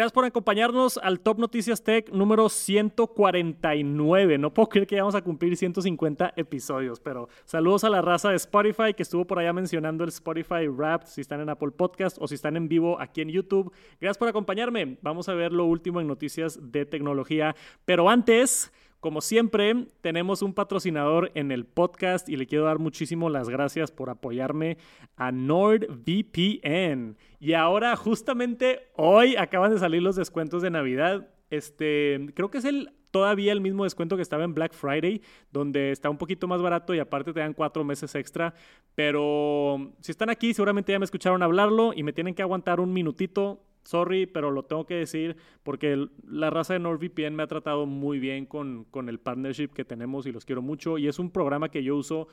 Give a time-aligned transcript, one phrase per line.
[0.00, 4.38] Gracias por acompañarnos al Top Noticias Tech número 149.
[4.38, 8.36] No puedo creer que vamos a cumplir 150 episodios, pero saludos a la raza de
[8.36, 12.26] Spotify que estuvo por allá mencionando el Spotify Wrapped si están en Apple Podcast o
[12.26, 13.74] si están en vivo aquí en YouTube.
[14.00, 14.96] Gracias por acompañarme.
[15.02, 17.54] Vamos a ver lo último en noticias de tecnología.
[17.84, 18.72] Pero antes...
[19.00, 23.90] Como siempre, tenemos un patrocinador en el podcast y le quiero dar muchísimo las gracias
[23.90, 24.76] por apoyarme
[25.16, 27.16] a NordVPN.
[27.40, 31.28] Y ahora, justamente hoy acaban de salir los descuentos de Navidad.
[31.48, 35.90] Este, creo que es el todavía el mismo descuento que estaba en Black Friday, donde
[35.90, 38.54] está un poquito más barato y aparte te dan cuatro meses extra.
[38.94, 42.92] Pero si están aquí, seguramente ya me escucharon hablarlo y me tienen que aguantar un
[42.92, 47.86] minutito sorry, pero lo tengo que decir porque la raza de NordVPN me ha tratado
[47.86, 50.98] muy bien con, con, el partnership que tenemos y los quiero mucho.
[50.98, 52.28] Y es un programa que yo uso,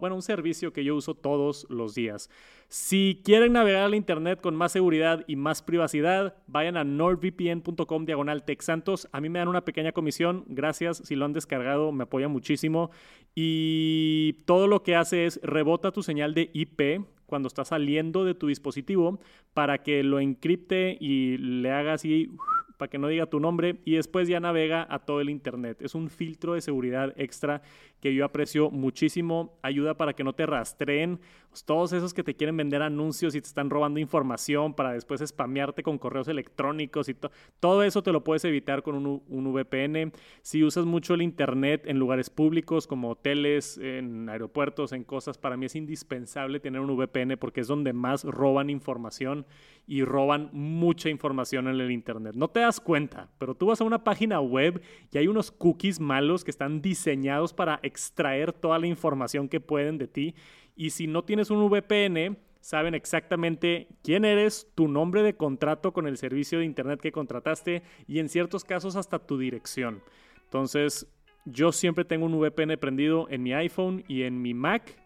[0.00, 2.30] bueno, un servicio que yo uso todos los días.
[2.68, 8.44] Si quieren navegar al Internet con más seguridad y más privacidad, vayan a nordvpn.com diagonal
[8.44, 9.08] texantos.
[9.12, 10.44] A mí me dan una pequeña comisión.
[10.48, 10.98] Gracias.
[10.98, 12.90] Si lo han descargado, me apoya muchísimo.
[13.34, 18.34] Y todo lo que hace es rebota tu señal de IP cuando está saliendo de
[18.34, 19.20] tu dispositivo
[19.54, 22.30] para que lo encripte y le haga así
[22.76, 25.78] para que no diga tu nombre y después ya navega a todo el Internet.
[25.80, 27.62] Es un filtro de seguridad extra
[28.00, 29.58] que yo aprecio muchísimo.
[29.62, 31.20] Ayuda para que no te rastreen
[31.64, 35.82] todos esos que te quieren vender anuncios y te están robando información para después spamearte
[35.82, 37.16] con correos electrónicos y
[37.60, 40.12] todo eso te lo puedes evitar con un, un VPN.
[40.42, 45.56] Si usas mucho el Internet en lugares públicos como hoteles, en aeropuertos, en cosas, para
[45.56, 49.46] mí es indispensable tener un VPN porque es donde más roban información
[49.86, 52.34] y roban mucha información en el Internet.
[52.34, 54.82] No te das cuenta, pero tú vas a una página web
[55.12, 59.98] y hay unos cookies malos que están diseñados para extraer toda la información que pueden
[59.98, 60.34] de ti.
[60.76, 66.06] Y si no tienes un VPN, saben exactamente quién eres, tu nombre de contrato con
[66.06, 70.02] el servicio de Internet que contrataste y en ciertos casos hasta tu dirección.
[70.44, 71.06] Entonces,
[71.46, 74.96] yo siempre tengo un VPN prendido en mi iPhone y en mi Mac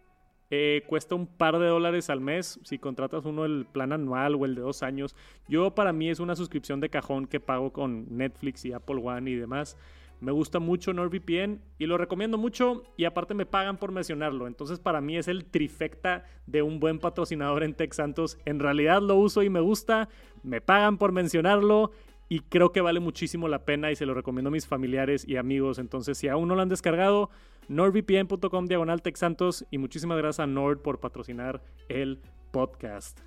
[0.52, 4.44] eh, cuesta un par de dólares al mes si contratas uno el plan anual o
[4.44, 5.14] el de dos años.
[5.48, 9.30] Yo para mí es una suscripción de cajón que pago con Netflix y Apple One
[9.30, 9.76] y demás.
[10.20, 14.46] Me gusta mucho NordVPN y lo recomiendo mucho y aparte me pagan por mencionarlo.
[14.46, 18.38] Entonces para mí es el trifecta de un buen patrocinador en Tech Santos.
[18.44, 20.10] En realidad lo uso y me gusta,
[20.42, 21.92] me pagan por mencionarlo
[22.28, 25.36] y creo que vale muchísimo la pena y se lo recomiendo a mis familiares y
[25.36, 25.78] amigos.
[25.78, 27.30] Entonces si aún no lo han descargado,
[27.68, 32.20] nordvpn.com diagonal Santos y muchísimas gracias a Nord por patrocinar el
[32.50, 33.20] podcast.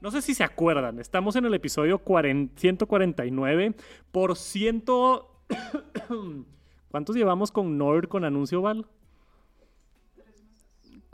[0.00, 3.74] No sé si se acuerdan, estamos en el episodio 149
[4.12, 5.29] por ciento...
[6.90, 8.86] ¿Cuántos llevamos con Nord con anuncio, Val?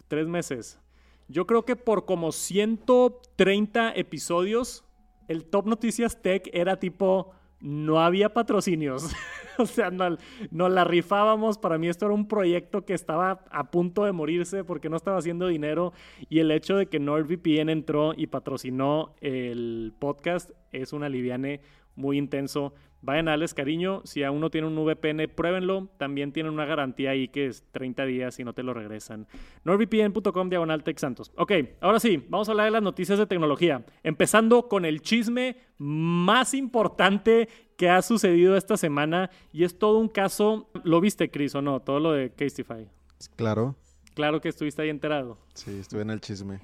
[0.08, 0.80] Tres meses.
[1.28, 4.84] Yo creo que por como 130 episodios,
[5.28, 9.10] el Top Noticias Tech era tipo, no había patrocinios.
[9.58, 10.16] o sea, no,
[10.50, 11.58] no, la rifábamos.
[11.58, 15.18] Para mí esto era un proyecto que estaba a punto de morirse porque no estaba
[15.18, 15.92] haciendo dinero.
[16.28, 21.60] Y el hecho de que NordVPN entró y patrocinó el podcast es una liviane
[21.96, 22.74] muy intenso.
[23.02, 24.02] Vayan a darles cariño.
[24.04, 25.88] Si aún no tienen un VPN, pruébenlo.
[25.98, 29.26] También tienen una garantía ahí que es 30 días y no te lo regresan.
[29.64, 31.30] NordVPN.com diagonal Santos.
[31.36, 33.84] Ok, ahora sí, vamos a hablar de las noticias de tecnología.
[34.02, 39.30] Empezando con el chisme más importante que ha sucedido esta semana.
[39.52, 40.70] Y es todo un caso.
[40.82, 41.80] ¿Lo viste, Chris, o no?
[41.80, 42.88] Todo lo de Castify.
[43.36, 43.76] Claro.
[44.14, 45.36] Claro que estuviste ahí enterado.
[45.52, 46.58] Sí, estuve en el chisme.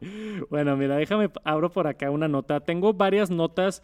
[0.50, 2.60] bueno, mira, déjame, abro por acá una nota.
[2.60, 3.82] Tengo varias notas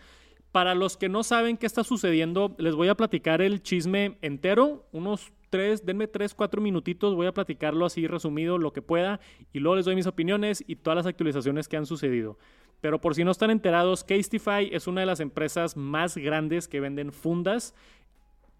[0.54, 4.87] para los que no saben qué está sucediendo, les voy a platicar el chisme entero,
[4.92, 9.19] unos tres, denme tres, cuatro minutitos, voy a platicarlo así resumido, lo que pueda,
[9.53, 12.38] y luego les doy mis opiniones y todas las actualizaciones que han sucedido.
[12.81, 16.78] Pero por si no están enterados, Castify es una de las empresas más grandes que
[16.78, 17.75] venden fundas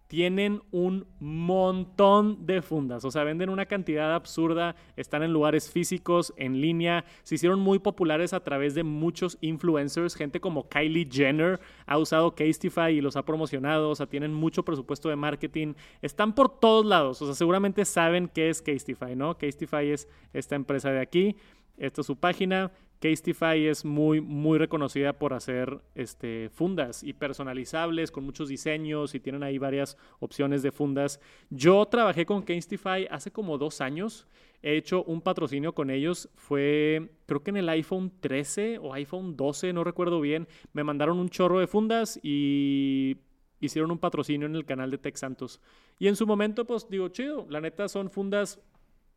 [0.07, 6.33] tienen un montón de fundas, o sea, venden una cantidad absurda, están en lugares físicos,
[6.37, 11.59] en línea, se hicieron muy populares a través de muchos influencers, gente como Kylie Jenner
[11.85, 16.35] ha usado Castify y los ha promocionado, o sea, tienen mucho presupuesto de marketing, están
[16.35, 19.37] por todos lados, o sea, seguramente saben qué es Castify, ¿no?
[19.37, 21.35] Castify es esta empresa de aquí,
[21.77, 28.11] esta es su página, Castify es muy, muy reconocida por hacer este, fundas y personalizables
[28.11, 31.19] con muchos diseños y tienen ahí varias opciones de fundas.
[31.49, 34.27] Yo trabajé con Castify hace como dos años.
[34.61, 36.29] He hecho un patrocinio con ellos.
[36.35, 40.47] Fue, creo que en el iPhone 13 o iPhone 12, no recuerdo bien.
[40.73, 43.17] Me mandaron un chorro de fundas y
[43.59, 45.61] hicieron un patrocinio en el canal de Tech Santos.
[45.99, 47.45] Y en su momento, pues digo, chido.
[47.49, 48.59] La neta son fundas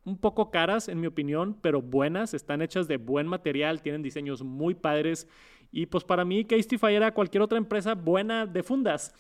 [0.09, 4.43] un poco caras en mi opinión, pero buenas, están hechas de buen material, tienen diseños
[4.43, 5.29] muy padres
[5.71, 9.15] Y pues para mí Casetify era cualquier otra empresa buena de fundas.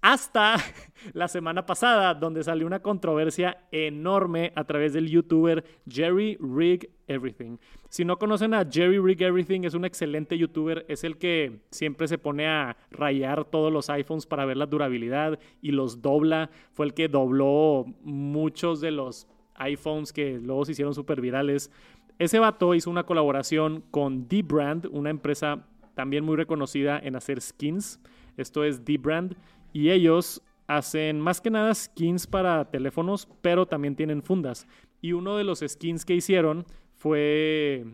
[0.00, 0.56] Hasta
[1.12, 7.58] la semana pasada, donde salió una controversia enorme a través del youtuber Jerry Rig Everything.
[7.90, 10.86] Si no conocen a Jerry Rig Everything, es un excelente youtuber.
[10.88, 15.38] Es el que siempre se pone a rayar todos los iPhones para ver la durabilidad
[15.60, 16.50] y los dobla.
[16.72, 19.26] Fue el que dobló muchos de los
[19.60, 21.70] iPhones que luego se hicieron súper virales.
[22.18, 28.00] Ese vato hizo una colaboración con D-Brand, una empresa también muy reconocida en hacer skins.
[28.36, 29.36] Esto es D-Brand.
[29.72, 34.66] Y ellos hacen más que nada skins para teléfonos, pero también tienen fundas.
[35.00, 36.66] Y uno de los skins que hicieron
[36.96, 37.84] fue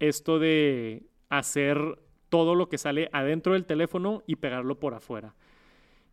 [0.00, 1.98] esto de hacer
[2.28, 5.34] todo lo que sale adentro del teléfono y pegarlo por afuera.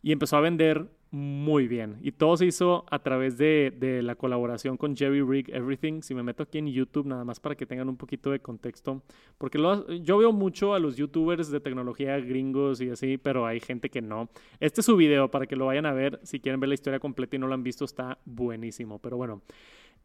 [0.02, 1.96] Y empezó a vender muy bien.
[2.02, 3.72] Y todo se hizo a través de,
[4.02, 6.02] la colaboración con Jerry Rig Everything.
[6.02, 9.02] Si me meto aquí en YouTube, nada más para que tengan un poquito de contexto.
[9.38, 9.58] Porque
[10.02, 14.02] yo veo mucho a los youtubers de tecnología gringos y así, pero hay gente que
[14.02, 14.28] no.
[14.60, 16.20] Este es su video para que lo vayan a ver.
[16.24, 18.98] Si quieren ver la historia completa y no lo han visto, está buenísimo.
[18.98, 19.42] Pero bueno,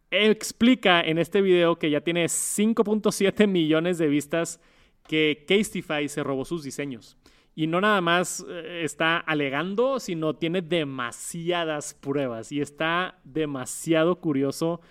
[0.10, 4.62] explica en este video que ya tiene 5.7 millones de vistas
[5.08, 7.18] que Casetify se robó sus diseños.
[7.56, 14.82] Y no nada más eh, está alegando, sino tiene demasiadas pruebas y está demasiado curioso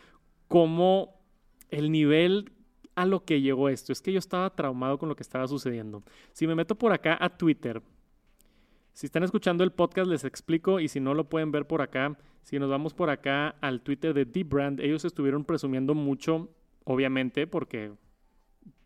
[0.46, 1.20] cómo
[1.70, 2.52] el nivel
[2.94, 3.92] a lo que llegó esto.
[3.92, 6.02] Es que yo estaba traumado con lo que estaba sucediendo.
[6.32, 7.82] Si me meto por acá a Twitter,
[8.92, 12.18] si están escuchando el podcast les explico y si no lo pueden ver por acá,
[12.42, 16.50] si nos vamos por acá al Twitter de Deep Brand, ellos estuvieron presumiendo mucho,
[16.84, 17.92] obviamente, porque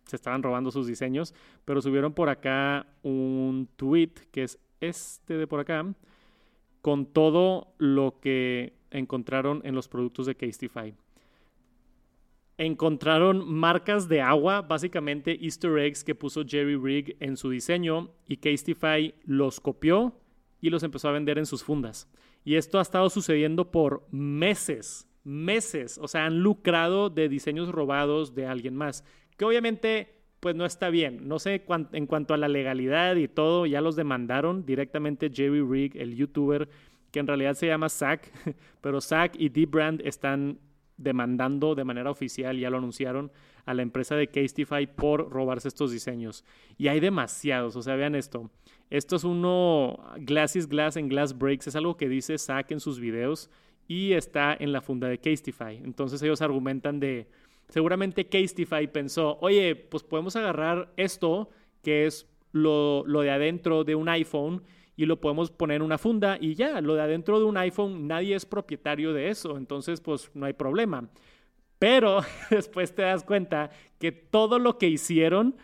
[0.07, 5.47] se estaban robando sus diseños, pero subieron por acá un tweet que es este de
[5.47, 5.85] por acá,
[6.81, 10.95] con todo lo que encontraron en los productos de Casetify.
[12.59, 18.39] Encontraron marcas de agua, básicamente easter eggs que puso Jerry Rig en su diseño y
[18.39, 20.15] Casetify los copió
[20.61, 22.09] y los empezó a vender en sus fundas.
[22.45, 25.99] Y esto ha estado sucediendo por meses, meses.
[25.99, 29.05] O sea, han lucrado de diseños robados de alguien más
[29.37, 31.27] que obviamente pues no está bien.
[31.27, 35.97] No sé en cuanto a la legalidad y todo, ya los demandaron directamente Jerry Rig,
[35.97, 36.69] el youtuber,
[37.11, 38.31] que en realidad se llama Zack,
[38.81, 40.59] pero Zack y D-Brand están
[40.97, 43.31] demandando de manera oficial, ya lo anunciaron,
[43.65, 46.45] a la empresa de Casetify por robarse estos diseños.
[46.79, 48.51] Y hay demasiados, o sea, vean esto.
[48.89, 52.81] Esto es uno, Glass is Glass en Glass Breaks, es algo que dice Zack en
[52.81, 53.51] sus videos
[53.89, 55.81] y está en la funda de Casetify.
[55.83, 57.29] Entonces ellos argumentan de
[57.69, 61.51] seguramente Casetify pensó, oye, pues podemos agarrar esto,
[61.83, 64.63] que es lo, de adentro de un iPhone,
[64.97, 68.07] y lo podemos poner en una funda y ya, lo de adentro de un iPhone,
[68.07, 71.11] nadie es propietario de eso, entonces pues no hay problema.
[71.79, 72.21] Pero
[72.51, 75.55] después te das cuenta que todo lo que hicieron,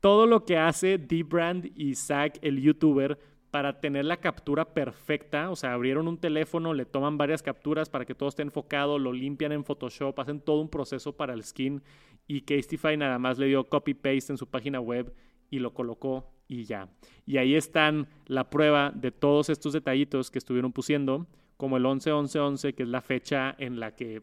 [0.00, 3.18] todo lo que hace D-Brand y Zach, el youtuber,
[3.50, 5.50] para tener la captura perfecta.
[5.50, 9.12] O sea, abrieron un teléfono, le toman varias capturas para que todo esté enfocado, lo
[9.12, 11.82] limpian en Photoshop, hacen todo un proceso para el skin
[12.26, 15.12] y Casetify nada más le dio copy-paste en su página web
[15.50, 16.88] y lo colocó y ya.
[17.26, 21.26] Y ahí están la prueba de todos estos detallitos que estuvieron pusiendo,
[21.56, 24.22] como el 11-11-11, que es la fecha en la que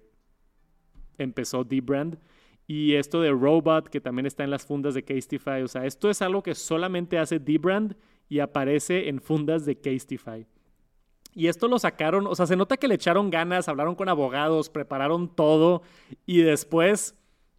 [1.18, 2.18] empezó D-Brand.
[2.66, 5.62] Y esto de Robot, que también está en las fundas de Casetify.
[5.64, 7.96] O sea, esto es algo que solamente hace D-Brand
[8.30, 10.46] y aparece en fundas de Casetify.
[11.34, 14.70] Y esto lo sacaron, o sea, se nota que le echaron ganas, hablaron con abogados,
[14.70, 15.84] prepararon todo
[16.26, 17.16] y después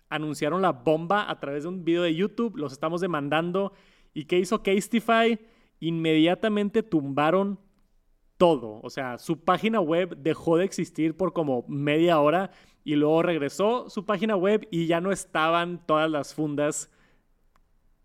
[0.08, 3.72] anunciaron la bomba a través de un video de YouTube, los estamos demandando.
[4.14, 5.38] ¿Y qué hizo Casetify?
[5.80, 7.60] Inmediatamente tumbaron
[8.37, 8.80] todo.
[8.82, 12.50] O sea, su página web dejó de existir por como media hora
[12.84, 16.90] y luego regresó su página web y ya no estaban todas las fundas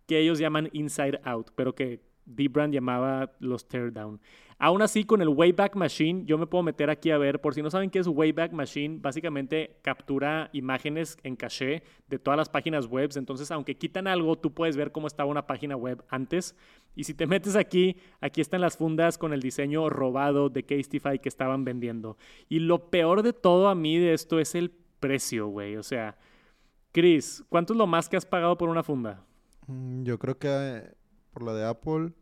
[0.05, 4.19] que ellos llaman Inside Out, pero que D-Brand llamaba los teardown.
[4.59, 7.61] Aún así, con el Wayback Machine, yo me puedo meter aquí a ver, por si
[7.61, 12.87] no saben qué es Wayback Machine, básicamente captura imágenes en caché de todas las páginas
[12.87, 13.11] web.
[13.15, 16.55] Entonces, aunque quitan algo, tú puedes ver cómo estaba una página web antes.
[16.95, 21.19] Y si te metes aquí, aquí están las fundas con el diseño robado de Casetify
[21.19, 22.17] que estaban vendiendo.
[22.47, 25.75] Y lo peor de todo a mí de esto es el precio, güey.
[25.75, 26.17] O sea,
[26.93, 29.25] Chris, ¿cuánto es lo más que has pagado por una funda?
[29.67, 30.93] Mm, yo creo que
[31.33, 32.13] por la de Apple,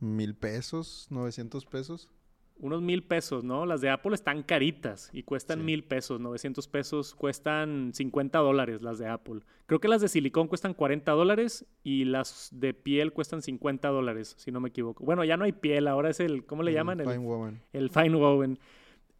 [0.00, 2.10] mil pesos, 900 pesos.
[2.58, 3.66] Unos mil pesos, ¿no?
[3.66, 8.98] Las de Apple están caritas y cuestan mil pesos, 900 pesos, cuestan 50 dólares las
[8.98, 9.40] de Apple.
[9.66, 14.36] Creo que las de silicón cuestan 40 dólares y las de piel cuestan 50 dólares,
[14.38, 15.04] si no me equivoco.
[15.04, 17.00] Bueno, ya no hay piel, ahora es el, ¿cómo le llaman?
[17.00, 17.60] Fine Woven.
[17.74, 18.58] El Fine Woven.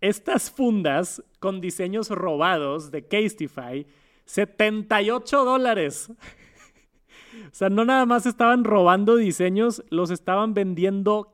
[0.00, 3.86] Estas fundas con diseños robados de Casetify,
[4.24, 6.10] 78 dólares.
[7.46, 11.32] O sea, no nada más estaban robando diseños, los estaban vendiendo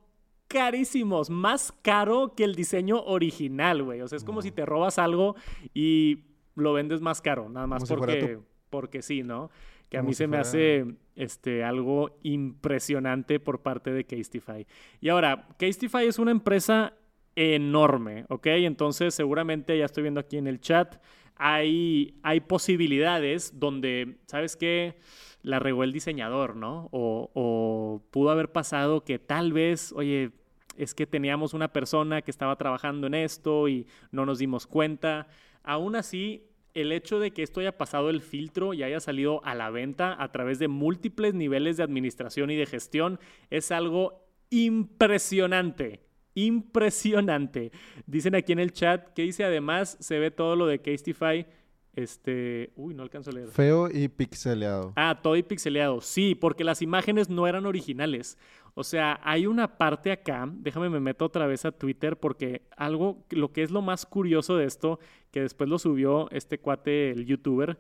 [0.53, 4.03] carísimos, más caro que el diseño original, güey.
[4.03, 5.35] O sea, es como si te robas algo
[5.73, 9.51] y lo vendes más caro, nada más porque, porque sí, ¿no?
[9.89, 14.67] Que a mí se me hace este, algo impresionante por parte de Castify.
[15.01, 16.95] Y ahora, Castify es una empresa
[17.35, 18.47] enorme, ¿ok?
[18.49, 20.97] Entonces, seguramente ya estoy viendo aquí en el chat,
[21.37, 24.97] hay, hay posibilidades donde, ¿sabes qué?
[25.43, 26.89] La regó el diseñador, ¿no?
[26.93, 30.31] O, pudo haber pasado que tal vez, oye,
[30.77, 35.29] es que teníamos una persona que estaba trabajando en esto y no nos dimos cuenta.
[35.63, 36.45] Aún así,
[36.75, 40.17] el hecho de que esto haya pasado el filtro y haya salido a la venta
[40.23, 43.19] a través de múltiples niveles de administración y de gestión
[43.51, 46.01] es algo impresionante.
[46.35, 47.73] Impresionante.
[48.07, 51.47] Dicen aquí en el chat que dice además se ve todo lo de Castify.
[51.95, 53.49] Este, uy, no alcanzo a leer.
[53.49, 54.93] Feo y pixeleado.
[54.97, 56.01] Ah, todo y pixeleado.
[56.01, 58.39] Sí, porque las imágenes no eran originales.
[58.75, 63.23] O sea, hay una parte acá, déjame me meto otra vez a Twitter porque algo,
[63.29, 64.99] lo que es lo más curioso de esto,
[65.31, 67.79] que después lo subió este cuate, el youtuber,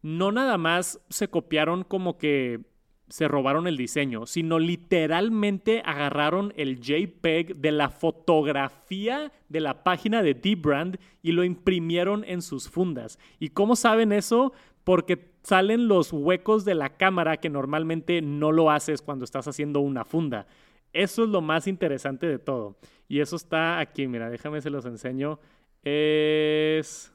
[0.00, 2.60] no nada más se copiaron como que
[3.08, 10.22] se robaron el diseño, sino literalmente agarraron el JPEG de la fotografía de la página
[10.22, 13.18] de D-Brand y lo imprimieron en sus fundas.
[13.38, 14.52] ¿Y cómo saben eso?
[14.84, 19.80] Porque salen los huecos de la cámara que normalmente no lo haces cuando estás haciendo
[19.80, 20.46] una funda.
[20.92, 22.78] Eso es lo más interesante de todo.
[23.08, 25.38] Y eso está aquí, mira, déjame se los enseño.
[25.82, 27.12] Es...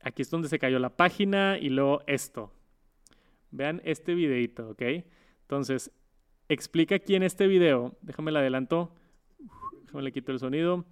[0.00, 2.52] Aquí es donde se cayó la página y luego esto.
[3.52, 4.82] Vean este videito, ¿ok?
[5.42, 5.92] Entonces,
[6.48, 8.94] explica aquí en este video, déjame le adelanto,
[9.84, 10.84] déjame le quito el sonido.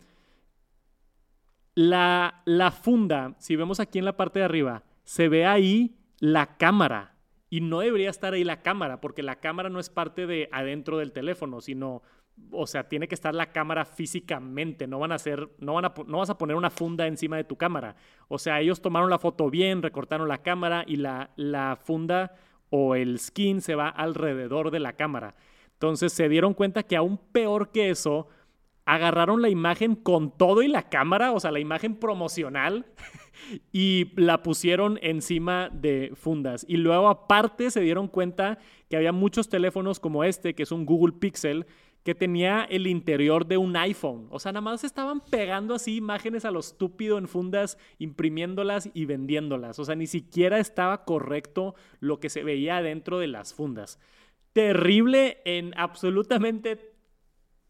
[1.75, 6.57] La, la funda, si vemos aquí en la parte de arriba, se ve ahí la
[6.57, 7.17] cámara.
[7.49, 10.99] Y no debería estar ahí la cámara, porque la cámara no es parte de adentro
[10.99, 12.03] del teléfono, sino,
[12.53, 14.87] o sea, tiene que estar la cámara físicamente.
[14.87, 17.45] No van a hacer, no, van a, no vas a poner una funda encima de
[17.45, 17.97] tu cámara.
[18.29, 22.37] O sea, ellos tomaron la foto bien, recortaron la cámara y la, la funda
[22.71, 25.35] o el skin se va alrededor de la cámara.
[25.75, 28.29] Entonces se dieron cuenta que aún peor que eso,
[28.85, 32.87] agarraron la imagen con todo y la cámara, o sea, la imagen promocional,
[33.73, 36.65] y la pusieron encima de fundas.
[36.69, 38.59] Y luego aparte se dieron cuenta
[38.89, 41.67] que había muchos teléfonos como este, que es un Google Pixel,
[42.03, 44.27] que tenía el interior de un iPhone.
[44.31, 49.05] O sea, nada más estaban pegando así imágenes a lo estúpido en fundas, imprimiéndolas y
[49.05, 49.79] vendiéndolas.
[49.79, 53.99] O sea, ni siquiera estaba correcto lo que se veía dentro de las fundas.
[54.53, 56.91] Terrible en absolutamente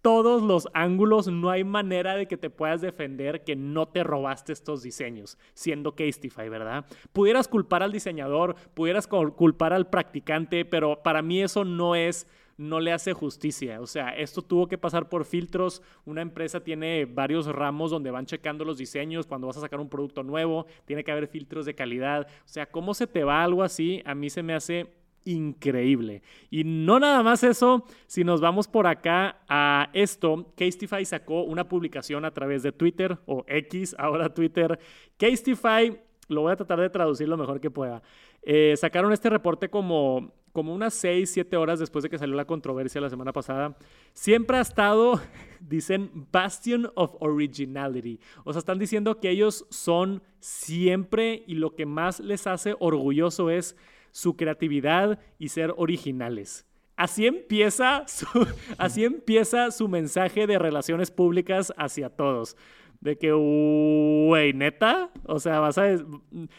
[0.03, 4.53] todos los ángulos, no hay manera de que te puedas defender que no te robaste
[4.53, 6.87] estos diseños, siendo Castify, ¿verdad?
[7.13, 12.27] Pudieras culpar al diseñador, pudieras culpar al practicante, pero para mí eso no es
[12.61, 13.81] no le hace justicia.
[13.81, 15.83] O sea, esto tuvo que pasar por filtros.
[16.05, 19.26] Una empresa tiene varios ramos donde van checando los diseños.
[19.26, 22.29] Cuando vas a sacar un producto nuevo, tiene que haber filtros de calidad.
[22.45, 24.02] O sea, ¿cómo se te va algo así?
[24.05, 24.93] A mí se me hace
[25.25, 26.23] increíble.
[26.50, 31.67] Y no nada más eso, si nos vamos por acá a esto, Castify sacó una
[31.67, 34.79] publicación a través de Twitter o X, ahora Twitter.
[35.17, 35.99] Castify,
[36.29, 38.02] lo voy a tratar de traducir lo mejor que pueda.
[38.43, 42.45] Eh, sacaron este reporte como, como unas 6, 7 horas después de que salió la
[42.45, 43.76] controversia la semana pasada.
[44.12, 45.21] Siempre ha estado,
[45.61, 48.19] dicen, bastion of originality.
[48.45, 53.50] O sea, están diciendo que ellos son siempre y lo que más les hace orgulloso
[53.50, 53.76] es
[54.11, 56.66] su creatividad y ser originales.
[56.97, 58.26] Así empieza su,
[58.78, 62.57] así empieza su mensaje de relaciones públicas hacia todos.
[63.00, 65.97] De que, güey, neta, o sea, vas a,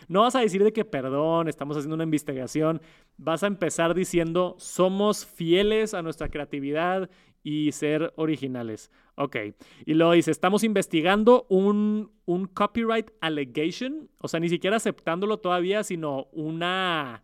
[0.08, 2.82] no vas a decir de que, perdón, estamos haciendo una investigación,
[3.18, 7.12] vas a empezar diciendo, somos fieles a nuestra creatividad
[7.44, 8.92] y ser originales.
[9.16, 9.38] Ok,
[9.86, 15.84] y luego dice, estamos investigando un, un copyright allegation, o sea, ni siquiera aceptándolo todavía,
[15.84, 17.24] sino una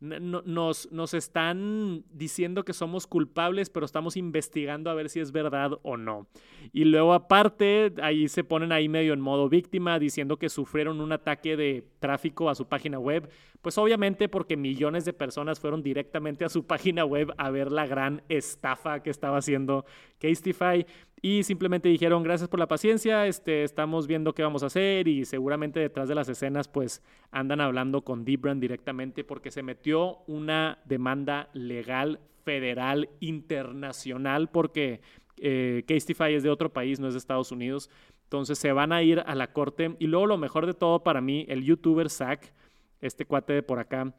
[0.00, 5.72] nos, nos están diciendo que somos culpables, pero estamos investigando a ver si es verdad
[5.82, 6.28] o no.
[6.72, 11.12] Y luego aparte, ahí se ponen ahí medio en modo víctima, diciendo que sufrieron un
[11.12, 13.28] ataque de tráfico a su página web.
[13.62, 17.86] Pues obviamente porque millones de personas fueron directamente a su página web a ver la
[17.86, 19.84] gran estafa que estaba haciendo
[20.18, 20.86] Castify
[21.20, 25.24] y simplemente dijeron gracias por la paciencia, este, estamos viendo qué vamos a hacer y
[25.24, 30.78] seguramente detrás de las escenas pues andan hablando con Dibran directamente porque se metió una
[30.84, 35.00] demanda legal federal internacional porque
[35.40, 37.90] eh, Castify es de otro país, no es de Estados Unidos.
[38.24, 41.20] Entonces se van a ir a la corte y luego lo mejor de todo para
[41.20, 42.52] mí, el youtuber Zack,
[43.00, 44.14] este cuate de por acá,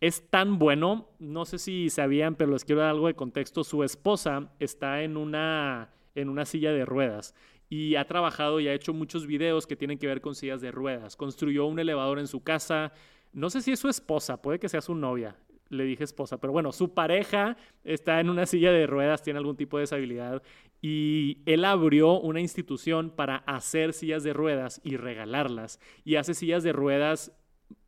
[0.00, 3.62] es tan bueno, no sé si sabían, pero les quiero dar algo de contexto.
[3.62, 7.36] Su esposa está en una, en una silla de ruedas
[7.68, 10.72] y ha trabajado y ha hecho muchos videos que tienen que ver con sillas de
[10.72, 11.14] ruedas.
[11.16, 12.92] Construyó un elevador en su casa.
[13.32, 15.36] No sé si es su esposa, puede que sea su novia.
[15.68, 19.56] Le dije esposa, pero bueno, su pareja está en una silla de ruedas, tiene algún
[19.56, 20.42] tipo de deshabilidad
[20.82, 25.78] y él abrió una institución para hacer sillas de ruedas y regalarlas.
[26.04, 27.32] Y hace sillas de ruedas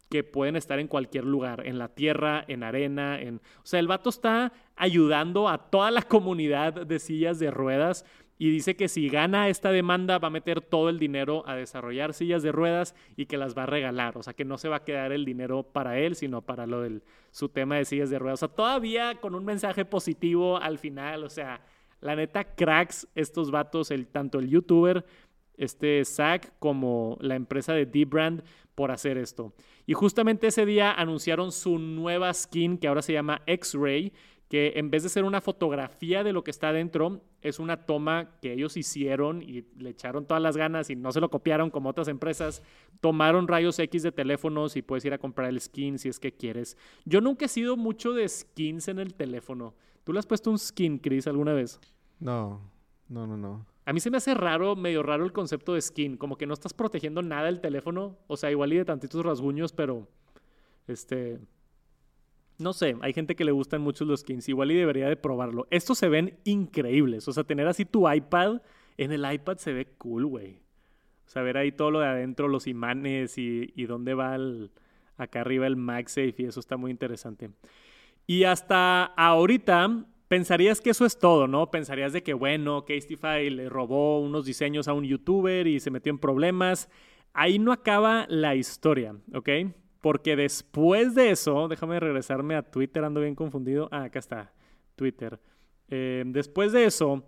[0.09, 3.37] que pueden estar en cualquier lugar, en la tierra, en arena, en...
[3.37, 8.05] O sea, el vato está ayudando a toda la comunidad de sillas de ruedas
[8.37, 12.15] y dice que si gana esta demanda va a meter todo el dinero a desarrollar
[12.15, 14.19] sillas de ruedas y que las va a regalar.
[14.19, 16.81] O sea, que no se va a quedar el dinero para él, sino para lo
[16.81, 18.43] del su tema de sillas de ruedas.
[18.43, 21.23] O sea, todavía con un mensaje positivo al final.
[21.23, 21.61] O sea,
[22.01, 25.05] la neta, cracks estos vatos, el, tanto el youtuber,
[25.57, 28.43] este Zack, como la empresa de D-Brand
[28.75, 29.53] por hacer esto.
[29.87, 34.13] Y justamente ese día anunciaron su nueva skin que ahora se llama X-Ray,
[34.49, 38.39] que en vez de ser una fotografía de lo que está dentro, es una toma
[38.41, 41.89] que ellos hicieron y le echaron todas las ganas y no se lo copiaron como
[41.89, 42.63] otras empresas.
[43.01, 46.33] Tomaron rayos X de teléfonos y puedes ir a comprar el skin si es que
[46.33, 46.77] quieres.
[47.05, 49.75] Yo nunca he sido mucho de skins en el teléfono.
[50.05, 51.81] ¿Tú le has puesto un skin, Chris, alguna vez?
[52.21, 52.61] No,
[53.09, 53.67] no, no, no.
[53.87, 56.55] A mí se me hace raro, medio raro el concepto de skin, como que no
[56.55, 60.09] estás protegiendo nada el teléfono, o sea, igual y de tantitos rasguños, pero
[60.87, 61.39] este
[62.59, 65.67] no sé, hay gente que le gustan mucho los skins, igual y debería de probarlo.
[65.71, 68.61] Estos se ven increíbles, o sea, tener así tu iPad,
[68.97, 70.61] en el iPad se ve cool, güey.
[71.27, 74.71] O sea, ver ahí todo lo de adentro, los imanes y, y dónde va el,
[75.17, 77.51] acá arriba el MagSafe y eso está muy interesante.
[78.27, 81.71] Y hasta ahorita pensarías que eso es todo, ¿no?
[81.71, 86.11] Pensarías de que, bueno, Castify le robó unos diseños a un youtuber y se metió
[86.11, 86.89] en problemas.
[87.33, 89.49] Ahí no acaba la historia, ¿ok?
[90.01, 93.89] Porque después de eso, déjame regresarme a Twitter, ando bien confundido.
[93.93, 94.53] Ah, acá está,
[94.97, 95.39] Twitter.
[95.89, 97.25] Eh, después de eso,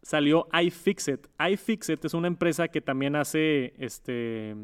[0.00, 1.26] salió iFixit.
[1.50, 4.54] iFixit es una empresa que también hace este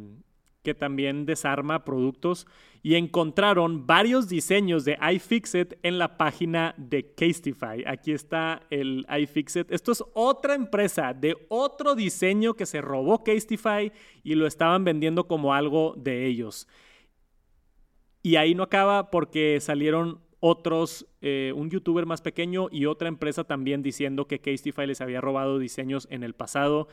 [0.63, 2.47] que también desarma productos
[2.83, 7.85] y encontraron varios diseños de iFixit en la página de Castify.
[7.87, 9.71] Aquí está el iFixit.
[9.71, 13.93] Esto es otra empresa de otro diseño que se robó Castify
[14.23, 16.67] y lo estaban vendiendo como algo de ellos.
[18.23, 23.45] Y ahí no acaba porque salieron otros, eh, un youtuber más pequeño y otra empresa
[23.45, 26.89] también diciendo que Castify les había robado diseños en el pasado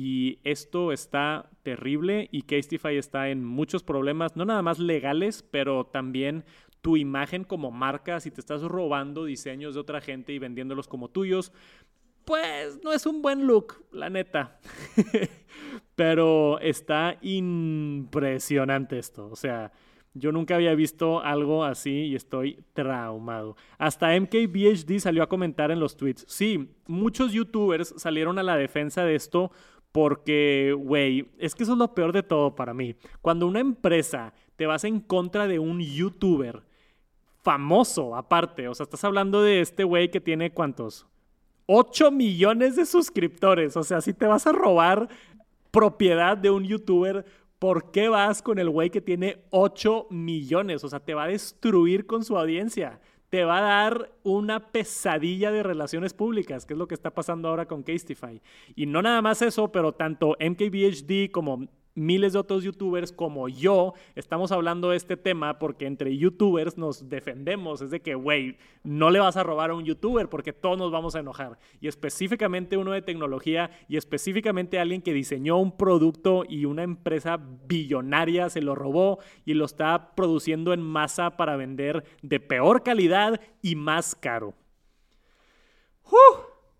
[0.00, 5.86] y esto está terrible y Castify está en muchos problemas, no nada más legales, pero
[5.86, 6.44] también
[6.82, 11.08] tu imagen como marca, si te estás robando diseños de otra gente y vendiéndolos como
[11.08, 11.52] tuyos,
[12.24, 14.60] pues no es un buen look, la neta.
[15.96, 19.72] pero está impresionante esto, o sea,
[20.14, 23.56] yo nunca había visto algo así y estoy traumado.
[23.78, 26.24] Hasta MKBHD salió a comentar en los tweets.
[26.28, 29.50] Sí, muchos youtubers salieron a la defensa de esto
[29.98, 32.94] porque, güey, es que eso es lo peor de todo para mí.
[33.20, 36.62] Cuando una empresa te vas en contra de un youtuber
[37.42, 41.04] famoso, aparte, o sea, estás hablando de este güey que tiene cuántos?
[41.66, 43.76] 8 millones de suscriptores.
[43.76, 45.08] O sea, si te vas a robar
[45.72, 47.24] propiedad de un youtuber,
[47.58, 50.84] ¿por qué vas con el güey que tiene 8 millones?
[50.84, 55.50] O sea, te va a destruir con su audiencia te va a dar una pesadilla
[55.50, 58.40] de relaciones públicas, que es lo que está pasando ahora con Castify.
[58.74, 63.94] Y no nada más eso, pero tanto MKBHD como miles de otros youtubers como yo
[64.14, 67.82] estamos hablando de este tema porque entre youtubers nos defendemos.
[67.82, 70.90] Es de que, güey, no le vas a robar a un youtuber porque todos nos
[70.90, 71.58] vamos a enojar.
[71.80, 77.38] Y específicamente uno de tecnología y específicamente alguien que diseñó un producto y una empresa
[77.66, 83.40] billonaria se lo robó y lo está produciendo en masa para vender de peor calidad
[83.62, 84.54] y más caro.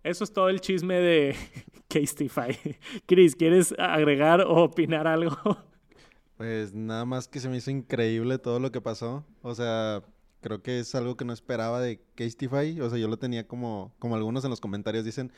[0.02, 1.36] Eso es todo el chisme de
[1.88, 2.56] Castify.
[3.06, 5.36] Chris, ¿quieres agregar o opinar algo?
[6.36, 9.24] Pues nada más que se me hizo increíble todo lo que pasó.
[9.42, 10.02] O sea,
[10.40, 12.80] creo que es algo que no esperaba de Castify.
[12.80, 15.32] O sea, yo lo tenía como, como algunos en los comentarios dicen,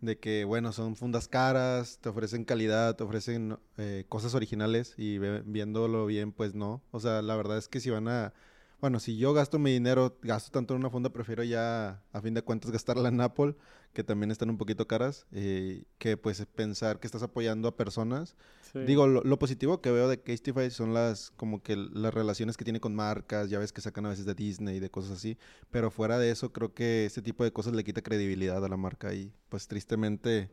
[0.00, 5.18] de que, bueno, son fundas caras, te ofrecen calidad, te ofrecen eh, cosas originales y
[5.18, 6.82] viéndolo bien, pues no.
[6.90, 8.32] O sea, la verdad es que si van a
[8.80, 12.34] bueno, si yo gasto mi dinero, gasto tanto en una funda, prefiero ya, a fin
[12.34, 13.54] de cuentas, gastarla en Apple,
[13.94, 18.36] que también están un poquito caras, eh, que pues pensar que estás apoyando a personas.
[18.74, 22.78] Digo, lo, positivo que veo de Castify son las, como que las relaciones que tiene
[22.78, 25.38] con marcas, ya ves que sacan a veces de Disney y de cosas así,
[25.70, 28.76] pero fuera de eso creo que este tipo de cosas le quita credibilidad a la
[28.76, 30.50] marca y pues tristemente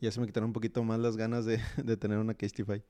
[0.00, 2.80] ya se me quitaron un poquito más las ganas de, de tener una Castify.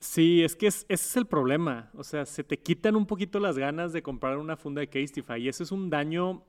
[0.00, 1.90] Sí, es que ese es el problema.
[1.94, 5.40] O sea, se te quitan un poquito las ganas de comprar una funda de Casetify
[5.40, 6.44] y ese es un daño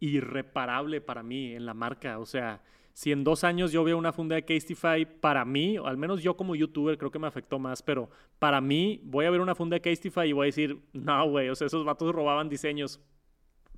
[0.00, 2.18] irreparable para mí en la marca.
[2.18, 5.86] O sea, si en dos años yo veo una funda de Casetify, para mí, o
[5.86, 9.30] al menos yo como youtuber creo que me afectó más, pero para mí voy a
[9.30, 12.14] ver una funda de Casetify y voy a decir, no, güey, o sea, esos vatos
[12.14, 13.00] robaban diseños.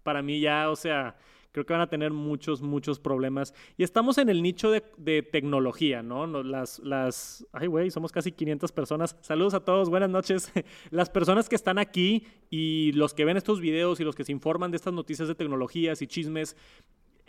[0.02, 1.16] Para mí ya, o sea,
[1.52, 3.54] creo que van a tener muchos, muchos problemas.
[3.76, 4.80] Y estamos en el nicho de,
[5.22, 6.26] tecnología, ¿no?
[6.42, 9.16] Las, las, ay, güey, somos casi 500 personas.
[9.20, 10.52] Saludos a todos, buenas noches.
[10.90, 14.32] Las personas que están aquí y los que ven estos videos y los que se
[14.32, 16.56] informan de estas noticias de tecnologías y chismes,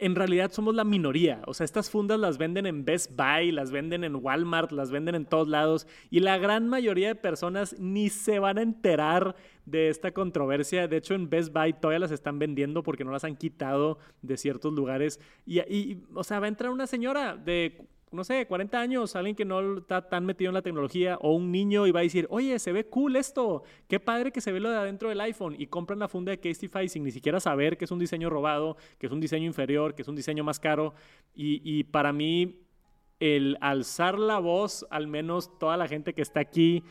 [0.02, 1.44] en realidad somos la minoría.
[1.46, 5.14] O sea, estas fundas las venden en Best Buy, las venden en Walmart, las venden
[5.14, 5.88] en todos lados.
[6.10, 9.36] Y la gran mayoría de personas ni se van a enterar
[9.68, 10.88] de esta controversia.
[10.88, 14.38] De hecho, en Best Buy todavía las están vendiendo porque no las han quitado de
[14.38, 15.20] ciertos lugares.
[15.46, 19.36] Y, y o sea, va a entrar una señora de no sé, 40 años, alguien
[19.36, 22.28] que no está tan metido en la tecnología, o un niño y va a decir,
[22.30, 25.56] oye, se ve cool esto, qué padre que se ve lo de adentro del iPhone,
[25.58, 28.76] y compran la funda de Casetify sin ni siquiera saber que es un diseño robado,
[29.00, 30.94] que es un diseño inferior, que es un diseño más caro,
[31.34, 32.66] y, para mí,
[33.20, 36.84] el alzar la voz, al menos toda la gente que está aquí,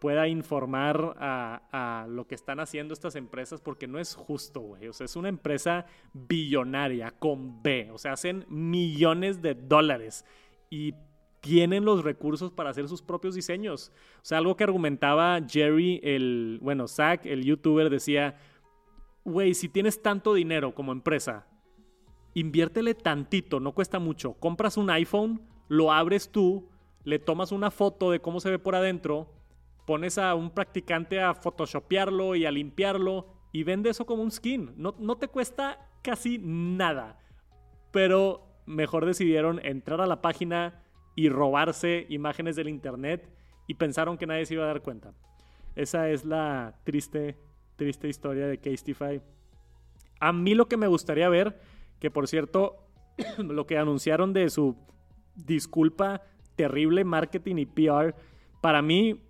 [0.00, 4.88] pueda informar a, a, lo que están haciendo estas empresas porque no es justo, güey.
[4.88, 7.90] O sea, es una empresa billonaria con B.
[7.90, 10.26] O sea, hacen millones de dólares
[10.70, 10.94] y
[11.40, 13.92] tienen los recursos para hacer sus propios diseños.
[14.16, 18.38] O sea, algo que argumentaba Jerry, el, bueno, Zach, el youtuber, decía,
[19.24, 21.46] güey, si tienes tanto dinero como empresa,
[22.32, 24.34] inviértele tantito, no cuesta mucho.
[24.34, 26.70] Compras un iPhone, lo abres tú,
[27.04, 29.30] le tomas una foto de cómo se ve por adentro,
[29.86, 34.72] pones a un practicante a photoshopearlo y a limpiarlo y vende eso como un skin.
[34.76, 37.18] No, no te cuesta casi nada.
[37.92, 40.82] Pero mejor decidieron entrar a la página
[41.14, 43.30] y robarse imágenes del internet
[43.66, 45.12] y pensaron que nadie se iba a dar cuenta.
[45.74, 47.36] Esa es la triste,
[47.76, 49.20] triste historia de Casetify.
[50.20, 51.60] A mí lo que me gustaría ver,
[51.98, 52.88] que por cierto,
[53.38, 54.76] lo que anunciaron de su
[55.34, 56.22] disculpa
[56.56, 58.14] terrible marketing y PR,
[58.60, 59.20] para mí,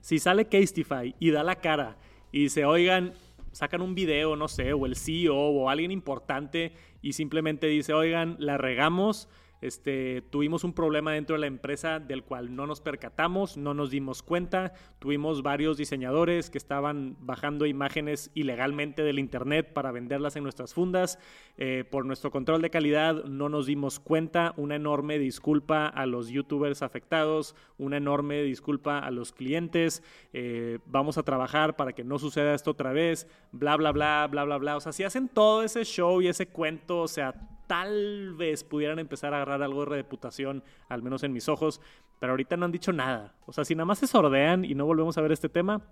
[0.00, 1.96] si sale Casetify y da la cara
[2.30, 3.12] y dice, oigan,
[3.52, 8.36] sacan un video, no sé, o el CEO o alguien importante y simplemente dice, oigan,
[8.38, 9.28] la regamos,
[9.60, 13.90] este, tuvimos un problema dentro de la empresa del cual no nos percatamos, no nos
[13.90, 14.72] dimos cuenta.
[14.98, 21.18] Tuvimos varios diseñadores que estaban bajando imágenes ilegalmente del Internet para venderlas en nuestras fundas.
[21.56, 24.54] Eh, por nuestro control de calidad no nos dimos cuenta.
[24.56, 30.02] Una enorme disculpa a los youtubers afectados, una enorme disculpa a los clientes.
[30.32, 33.26] Eh, vamos a trabajar para que no suceda esto otra vez.
[33.50, 34.76] Bla, bla, bla, bla, bla, bla.
[34.76, 37.34] O sea, si hacen todo ese show y ese cuento, o sea,
[37.68, 41.80] tal vez pudieran empezar a agarrar algo de reputación, al menos en mis ojos,
[42.18, 43.34] pero ahorita no han dicho nada.
[43.46, 45.82] O sea, si nada más se sordean y no volvemos a ver este tema,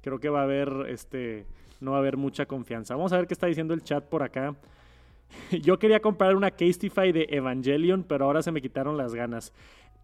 [0.00, 1.46] creo que va a haber, este,
[1.80, 2.96] no va a haber mucha confianza.
[2.96, 4.56] Vamos a ver qué está diciendo el chat por acá.
[5.62, 9.52] Yo quería comprar una Casetify de Evangelion, pero ahora se me quitaron las ganas.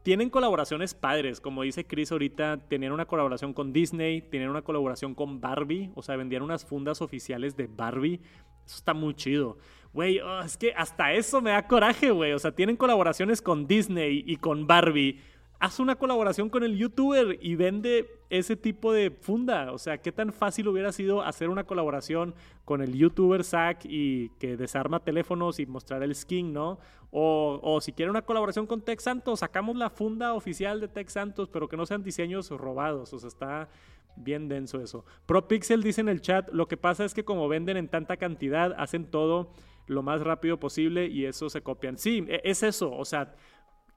[0.02, 5.16] Tienen colaboraciones padres, como dice Chris ahorita, tenían una colaboración con Disney, tienen una colaboración
[5.16, 8.20] con Barbie, o sea, vendían unas fundas oficiales de Barbie.
[8.64, 9.58] Eso está muy chido.
[9.96, 12.34] Güey, oh, es que hasta eso me da coraje, güey.
[12.34, 15.22] O sea, tienen colaboraciones con Disney y con Barbie.
[15.58, 19.72] Haz una colaboración con el youtuber y vende ese tipo de funda.
[19.72, 22.34] O sea, qué tan fácil hubiera sido hacer una colaboración
[22.66, 26.78] con el youtuber Zack y que desarma teléfonos y mostrar el skin, ¿no?
[27.10, 31.08] O, o si quiere una colaboración con Tech Santos, sacamos la funda oficial de Tech
[31.08, 33.14] Santos, pero que no sean diseños robados.
[33.14, 33.68] O sea, está
[34.16, 35.04] bien denso eso.
[35.26, 38.74] ProPixel dice en el chat, lo que pasa es que como venden en tanta cantidad,
[38.78, 39.52] hacen todo
[39.86, 41.98] lo más rápido posible y eso se copian.
[41.98, 43.34] Sí, e, es eso, o sea,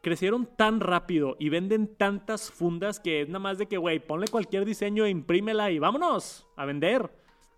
[0.02, 4.28] crecieron tan rápido y venden tantas fundas que es nada más de que, güey, ponle
[4.28, 7.10] cualquier diseño imprímela y vámonos a vender.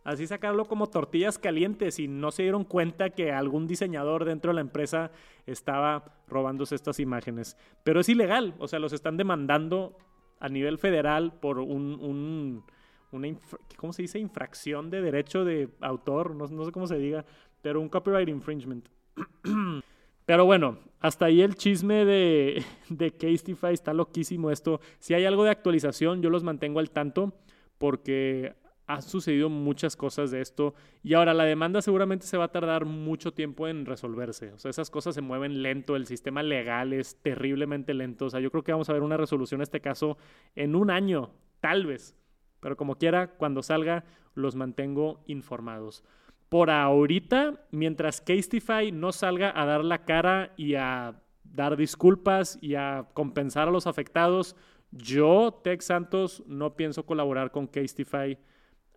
[0.03, 4.55] Así sacarlo como tortillas calientes y no se dieron cuenta que algún diseñador dentro de
[4.55, 5.11] la empresa
[5.45, 7.55] estaba robándose estas imágenes.
[7.83, 9.95] Pero es ilegal, o sea, los están demandando
[10.41, 12.63] a nivel federal por un,
[13.11, 13.37] una,
[13.77, 14.19] ¿cómo se dice?
[14.19, 17.23] Infracción de derecho de autor, no, no sé cómo se diga,
[17.61, 18.89] pero un copyright infringement.
[20.23, 24.79] Pero bueno, hasta ahí el chisme de, de Casetify, está loquísimo esto.
[24.99, 27.33] Si hay algo de actualización, yo los mantengo al tanto
[27.77, 28.53] porque
[28.87, 32.85] ha sucedido muchas cosas de esto y ahora la demanda seguramente se va a tardar
[32.85, 34.51] mucho tiempo en resolverse.
[34.53, 38.25] O sea, esas cosas se mueven lento, el sistema legal es terriblemente lento.
[38.25, 40.17] O sea, yo creo que vamos a ver una resolución a este caso
[40.55, 42.15] en un año, tal vez.
[42.59, 44.03] Pero como quiera, cuando salga,
[44.35, 46.03] los mantengo informados
[46.51, 51.15] por ahorita, mientras Casetify no salga a dar la cara y a
[51.45, 54.57] dar disculpas y a compensar a los afectados,
[54.91, 58.37] Yo, Tech Santos, no pienso colaborar con Casetify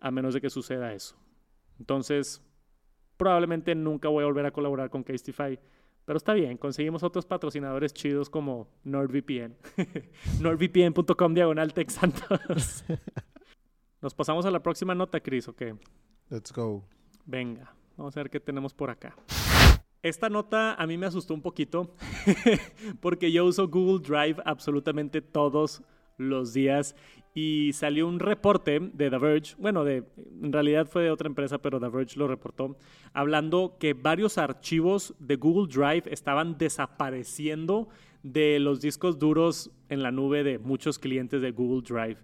[0.05, 1.15] a menos de que suceda eso.
[1.79, 2.39] Entonces,
[3.17, 5.59] probablemente nunca voy a volver a colaborar con Casetify.
[6.05, 9.55] Pero está bien, conseguimos otros patrocinadores chidos como NordVPN.
[10.41, 12.85] NordVPN.com diagonal Tech Santos.
[14.03, 15.75] Nos pasamos a la próxima nota, Chris, ¿o qué?
[16.29, 16.87] Let's go.
[17.25, 19.15] Venga, vamos a ver qué tenemos por acá.
[20.03, 21.95] Esta nota a mí me asustó un poquito
[23.01, 25.81] porque yo uso Google Drive absolutamente todos
[26.19, 26.95] los días
[27.35, 30.05] y salió un reporte de The Verge, bueno, de,
[30.41, 32.77] en realidad fue de otra empresa, pero The Verge lo reportó,
[33.13, 37.89] hablando que varios archivos de Google Drive estaban desapareciendo
[38.23, 42.17] de los discos duros en la nube de muchos clientes de Google Drive.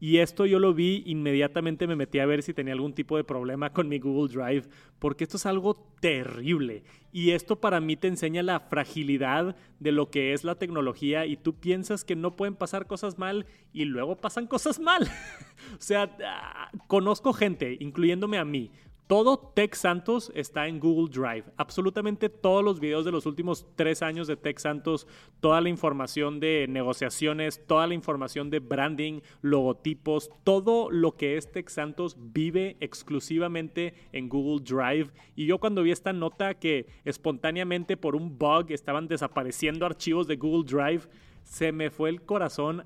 [0.00, 3.24] Y esto yo lo vi, inmediatamente me metí a ver si tenía algún tipo de
[3.24, 6.84] problema con mi Google Drive, porque esto es algo terrible.
[7.12, 11.36] Y esto para mí te enseña la fragilidad de lo que es la tecnología y
[11.36, 15.02] tú piensas que no pueden pasar cosas mal y luego pasan cosas mal.
[15.78, 18.70] o sea, ah, conozco gente, incluyéndome a mí,
[19.08, 21.44] todo Tech Santos está en Google Drive.
[21.56, 25.06] Absolutamente todos los videos de los últimos tres años de Tech Santos,
[25.40, 31.50] toda la información de negociaciones, toda la información de branding, logotipos, todo lo que es
[31.50, 35.10] Tech Santos vive exclusivamente en Google Drive.
[35.34, 40.36] Y yo cuando vi esta nota que espontáneamente por un bug estaban desapareciendo archivos de
[40.36, 41.08] Google Drive,
[41.44, 42.84] se me fue el corazón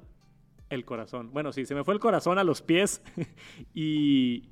[0.70, 1.30] el corazón.
[1.32, 3.02] Bueno, sí, se me fue el corazón a los pies
[3.74, 4.51] y,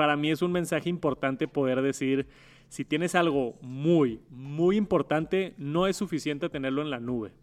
[0.00, 2.26] para mí es un mensaje importante poder decir,
[2.70, 7.34] si tienes algo muy, muy importante, no es suficiente tenerlo en la nube.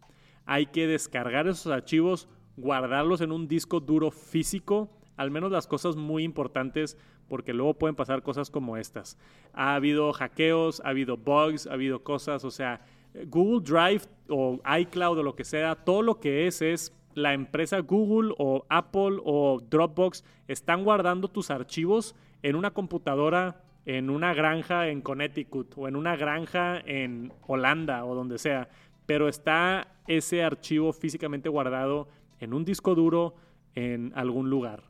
[0.48, 5.96] Hay que descargar esos archivos, guardarlos en un disco duro físico, al menos las cosas
[5.98, 9.20] muy importantes, porque luego pueden pasar cosas como estas.
[9.54, 12.82] Ha habido hackeos, ha habido bugs, ha habido cosas, o sea,
[13.28, 17.82] Google Drive o iCloud o lo que sea, todo lo que es es la empresa
[17.82, 24.90] Google o Apple o Dropbox están guardando tus archivos en una computadora en una granja
[24.90, 28.68] en Connecticut o en una granja en Holanda o donde sea,
[29.06, 32.10] pero está ese archivo físicamente guardado
[32.42, 33.36] en un disco duro
[33.76, 34.84] en algún lugar.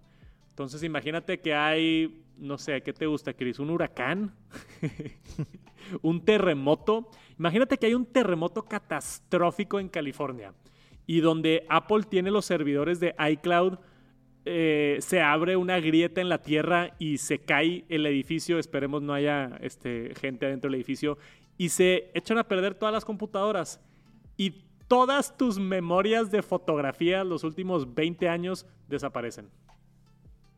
[0.49, 3.59] Entonces imagínate que hay, no sé, ¿qué te gusta, Chris?
[3.59, 4.33] ¿Un huracán?
[6.01, 7.11] ¿Un terremoto?
[7.37, 10.55] Imagínate que hay un terremoto catastrófico en California
[11.05, 13.77] y donde Apple tiene los servidores de iCloud
[14.47, 19.13] eh, se abre una grieta en la tierra y se cae el edificio, esperemos no
[19.13, 21.17] haya este, gente adentro del edificio,
[21.57, 23.81] y se echan a perder todas las computadoras.
[24.37, 29.49] Y todas tus memorias de fotografía los últimos 20 años desaparecen.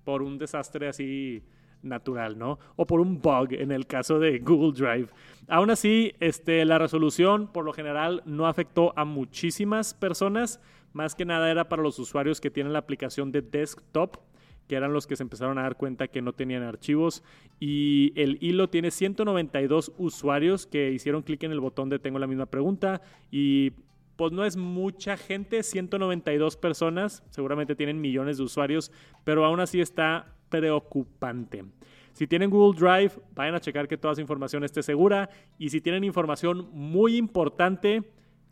[0.04, 1.44] Por un desastre así
[1.82, 2.60] natural, ¿no?
[2.76, 5.08] O por un bug en el caso de Google Drive.
[5.48, 10.60] Aún así, este, la resolución por lo general no afectó a muchísimas personas
[10.94, 14.18] más que nada era para los usuarios que tienen la aplicación de desktop,
[14.68, 17.24] que eran los que se empezaron a dar cuenta que no tenían archivos.
[17.60, 22.28] Y el hilo tiene 192 usuarios que hicieron clic en el botón de tengo la
[22.28, 23.02] misma pregunta.
[23.32, 23.72] Y
[24.16, 28.92] pues no es mucha gente, 192 personas, seguramente tienen millones de usuarios,
[29.24, 31.64] pero aún así está preocupante.
[32.14, 35.30] Si tienen Google Drive, vayan a checar que toda esa información esté segura.
[35.58, 38.04] Y si tienen información muy importante,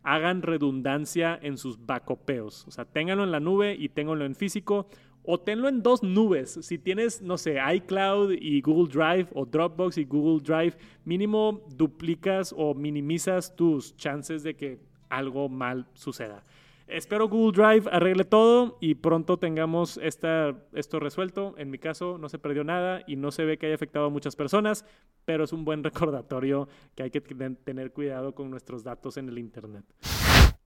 [0.08, 2.66] hagan redundancia en sus bacopeos.
[2.66, 4.88] O sea, ténganlo en la nube y ténganlo en físico.
[5.22, 6.58] O tenlo en dos nubes.
[6.62, 12.54] Si tienes, no sé, iCloud y Google Drive o Dropbox y Google Drive, mínimo duplicas
[12.56, 16.42] o minimizas tus chances de que algo mal suceda.
[16.88, 21.54] Espero Google Drive arregle todo y pronto tengamos esta, esto resuelto.
[21.58, 24.10] En mi caso no se perdió nada y no se ve que haya afectado a
[24.10, 24.86] muchas personas,
[25.26, 29.38] pero es un buen recordatorio que hay que tener cuidado con nuestros datos en el
[29.38, 29.84] Internet.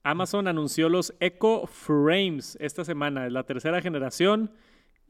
[0.01, 4.51] Amazon anunció los Echo Frames esta semana, la tercera generación.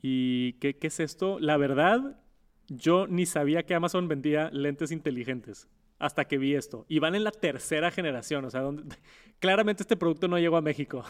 [0.02, 1.40] ¿Y qué, qué es esto?
[1.40, 2.20] La verdad,
[2.68, 5.70] yo ni sabía que Amazon vendía lentes inteligentes
[6.04, 6.86] hasta que vi esto.
[6.90, 8.84] Y van en la tercera generación, o sea, donde...
[9.40, 11.04] claramente este producto no llegó a México.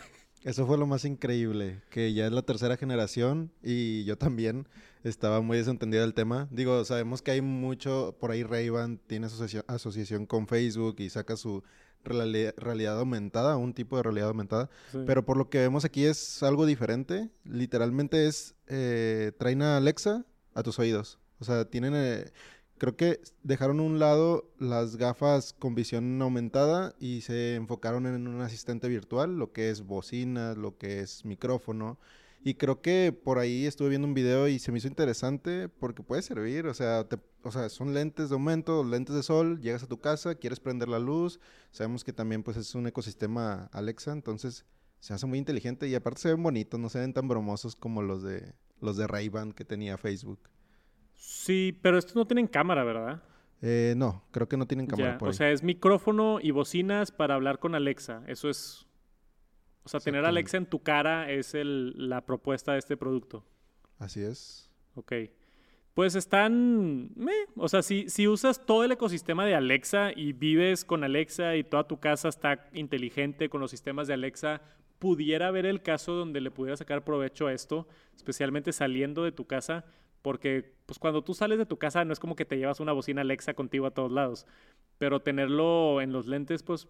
[0.44, 4.68] Eso fue lo más increíble, que ya es la tercera generación y yo también
[5.04, 6.48] estaba muy desentendido del tema.
[6.52, 8.70] Digo, sabemos que hay mucho, por ahí ray
[9.08, 9.28] tiene
[9.68, 11.64] asociación, con Facebook y saca su
[12.04, 14.70] realidad aumentada, un tipo de realidad aumentada,
[15.08, 17.30] pero por lo que vemos aquí es algo diferente.
[17.46, 21.20] Literalmente es, eh, traen a Alexa a tus oídos.
[21.40, 21.94] O sea, tienen...
[21.96, 22.26] Eh,
[22.84, 28.28] creo que dejaron a un lado las gafas con visión aumentada y se enfocaron en
[28.28, 31.98] un asistente virtual, lo que es bocina, lo que es micrófono.
[32.44, 36.04] Y creo que por ahí estuve viendo un video y se me hizo interesante porque
[36.04, 37.08] puede servir, o sea,
[37.44, 40.90] o sea, son lentes de aumento, lentes de sol, llegas a tu casa, quieres prender
[40.90, 41.40] la luz,
[41.72, 44.66] sabemos que también pues es un ecosistema Alexa, entonces
[45.00, 48.02] se hace muy inteligente y aparte se ven bonitos, no se ven tan bromosos como
[48.02, 50.50] los de los de Ray-Ban que tenía Facebook.
[51.26, 53.24] Sí, pero estos no tienen cámara, ¿verdad?
[53.62, 55.38] Eh, no, creo que no tienen cámara Ya, por o ahí.
[55.38, 58.24] sea, es micrófono y bocinas para hablar con Alexa.
[58.28, 58.86] Eso es...
[59.86, 60.26] O sea, tener.
[60.26, 63.46] Alexa en tu cara es el- la propuesta de este producto.
[64.00, 64.70] Así es.
[64.96, 65.14] Ok.
[65.94, 67.12] Pues están...
[67.16, 67.32] meh.
[67.56, 71.64] O sea, si, si usas todo el ecosistema de Alexa y vives con Alexa y
[71.64, 74.62] toda tu casa está inteligente con los sistemas de Alexa,
[75.00, 79.46] pudiera haber el caso donde le pudiera sacar provecho a esto, especialmente saliendo de tu
[79.48, 79.86] casa,
[80.24, 82.94] porque pues cuando tú sales de tu casa no es como que te llevas una
[82.94, 84.48] bocina Alexa contigo a todos lados,
[84.98, 86.88] pero tenerlo en los lentes pues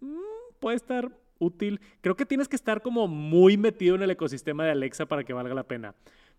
[0.00, 1.80] mm, puede estar útil.
[2.00, 5.34] Creo que tienes que estar como muy metido en el ecosistema de Alexa para que
[5.34, 5.94] valga la pena.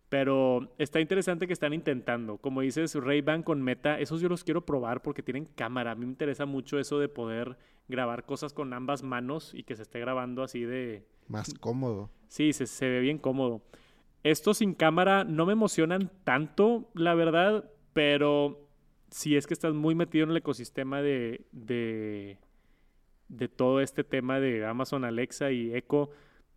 [0.10, 2.38] Pero está interesante que están intentando.
[2.38, 5.92] Como dices, Ray-Ban con Meta, esos yo los quiero probar porque tienen cámara.
[5.92, 7.58] A mí me interesa mucho eso de poder
[7.90, 11.06] grabar cosas con ambas manos y que se esté grabando así de...
[11.28, 12.10] Más cómodo.
[12.30, 13.62] Sí, se, se ve bien cómodo.
[14.24, 18.68] Estos sin cámara no me emocionan tanto, la verdad, pero
[19.10, 22.38] si es que estás muy metido en el ecosistema de, de,
[23.30, 26.10] de todo este tema de Amazon Alexa y Echo,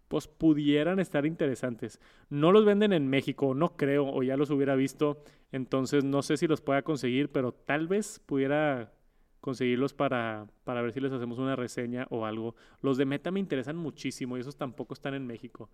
[0.09, 2.01] pues pudieran estar interesantes.
[2.31, 6.37] No los venden en México, no creo, o ya los hubiera visto, entonces no sé
[6.37, 8.93] si los pueda conseguir, pero tal vez pudiera
[9.41, 12.57] conseguirlos para, para ver si les hacemos una reseña o algo.
[12.83, 15.71] Los de Meta me interesan muchísimo y esos tampoco están en México.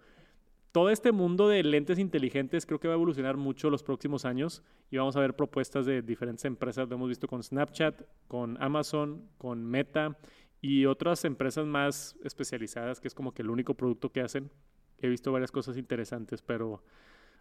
[0.77, 4.63] Todo este mundo de lentes inteligentes creo que va a evolucionar mucho los próximos años
[4.91, 6.87] y vamos a ver propuestas de diferentes empresas.
[6.87, 10.19] Lo hemos visto con Snapchat, con Amazon, con Meta
[10.61, 14.51] y otras empresas más especializadas, que es como que el único producto que hacen.
[14.99, 16.85] He visto varias cosas interesantes, pero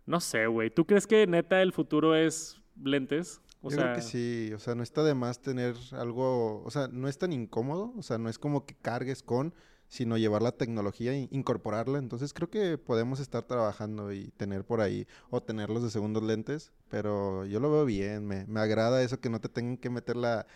[0.06, 0.70] no sé, güey.
[0.70, 3.42] ¿Tú crees que neta el futuro es lentes?
[3.62, 6.72] O Yo sea, creo que sí, o sea, no está de más tener algo, o
[6.72, 9.54] sea, no es tan incómodo, o sea, no es como que cargues con,
[9.88, 12.00] sino llevar la tecnología e incorporarla.
[12.00, 16.72] Entonces creo que podemos estar trabajando y tener por ahí, o tenerlos de segundos lentes,
[16.90, 20.16] pero yo lo veo bien, me, me agrada eso que no te tengan que meter
[20.16, 20.48] la,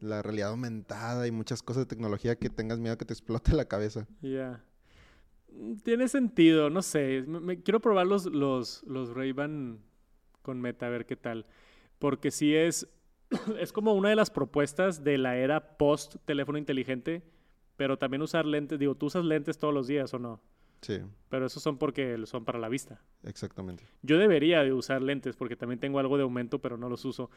[0.00, 3.64] la realidad aumentada y muchas cosas de tecnología que tengas miedo que te explote la
[3.66, 4.06] cabeza.
[4.22, 4.64] Ya.
[5.52, 7.24] Mm, Tiene sentido, no sé.
[7.26, 9.78] Me- quiero probar los, los, los Ray-Ban
[10.42, 11.46] con Meta, a ver qué tal.
[11.98, 12.88] Porque sí es,
[13.60, 17.22] es como una de las propuestas de la era post teléfono inteligente,
[17.78, 18.78] pero también usar lentes.
[18.78, 20.42] Digo, tú usas lentes todos los días o no,
[20.82, 23.00] Sí, pero esos son porque son para la vista.
[23.24, 23.84] exactamente.
[24.02, 27.30] Yo debería de usar lentes porque también tengo algo de aumento, pero no los uso.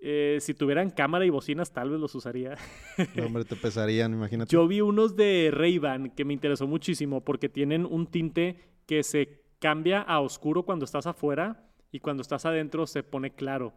[0.00, 2.56] Eh, si tuvieran cámara y bocinas, tal vez los usaría.
[3.16, 4.50] No, hombre, te pesarían, imagínate.
[4.52, 9.42] Yo vi unos de Ray-Ban que me interesó muchísimo porque tienen un tinte que se
[9.58, 13.74] cambia a oscuro cuando estás afuera y cuando estás adentro se pone claro.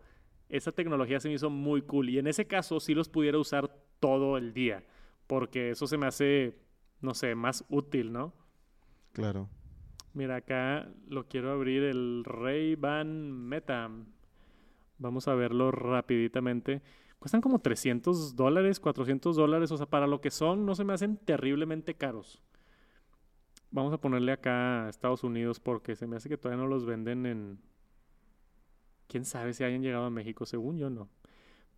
[0.49, 3.73] Esa tecnología se me hizo muy cool y en ese caso sí los pudiera usar
[3.99, 4.83] todo el día
[5.31, 6.57] porque eso se me hace,
[6.99, 8.33] no sé, más útil, ¿no?
[9.13, 9.47] Claro.
[10.13, 13.89] Mira, acá lo quiero abrir el Ray-Ban Meta.
[14.97, 16.81] Vamos a verlo rapiditamente.
[17.17, 19.71] Cuestan como 300 dólares, 400 dólares.
[19.71, 22.43] O sea, para lo que son, no se me hacen terriblemente caros.
[23.69, 26.85] Vamos a ponerle acá a Estados Unidos porque se me hace que todavía no los
[26.85, 27.59] venden en...
[29.07, 31.07] Quién sabe si hayan llegado a México, según yo no.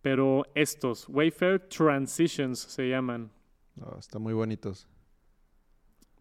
[0.02, 3.30] Pero estos, Wayfair Transitions se llaman.
[3.76, 4.88] No, están muy bonitos.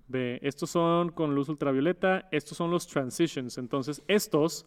[0.08, 3.58] Ve, estos son con luz ultravioleta, estos son los transitions.
[3.58, 4.66] Entonces, estos,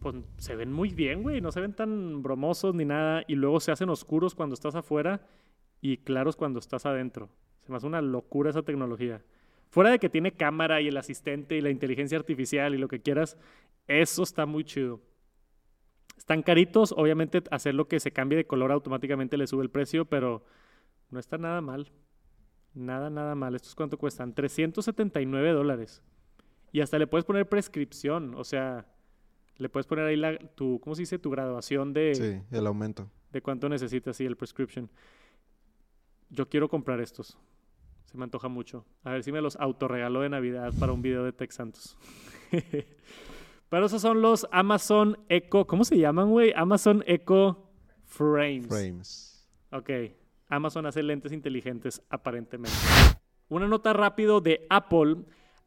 [0.00, 3.24] pues se ven muy bien, güey, no se ven tan bromosos ni nada.
[3.28, 5.26] Y luego se hacen oscuros cuando estás afuera
[5.80, 7.28] y claros cuando estás adentro.
[7.60, 9.22] Se me hace una locura esa tecnología.
[9.70, 13.00] Fuera de que tiene cámara y el asistente y la inteligencia artificial y lo que
[13.00, 13.36] quieras,
[13.88, 15.00] eso está muy chido.
[16.16, 20.44] Están caritos, obviamente hacerlo que se cambie de color automáticamente le sube el precio, pero
[21.10, 21.90] no está nada mal.
[22.74, 23.54] Nada, nada mal.
[23.54, 24.34] ¿Estos cuánto cuestan?
[24.34, 26.02] 379 dólares.
[26.72, 28.34] Y hasta le puedes poner prescripción.
[28.34, 28.86] O sea,
[29.58, 31.18] le puedes poner ahí la, tu, ¿cómo se dice?
[31.18, 33.08] Tu graduación de, Sí, el aumento.
[33.32, 34.90] de cuánto necesitas y el prescription.
[36.30, 37.38] Yo quiero comprar estos.
[38.06, 38.84] Se me antoja mucho.
[39.04, 41.96] A ver si me los autorregalo de Navidad para un video de Tech Santos.
[43.68, 45.66] Pero esos son los Amazon Echo.
[45.66, 46.52] ¿Cómo se llaman, güey?
[46.56, 47.70] Amazon Echo
[48.04, 48.66] Frames.
[48.68, 49.48] Frames.
[49.70, 49.90] Ok.
[50.54, 52.76] Amazon hace lentes inteligentes, aparentemente.
[53.48, 55.16] Una nota rápido de Apple.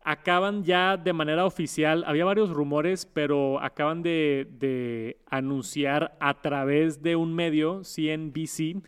[0.03, 7.17] Acaban ya de manera oficial, había varios rumores, pero acaban de, anunciar a través de
[7.17, 8.81] un medio, CNBC,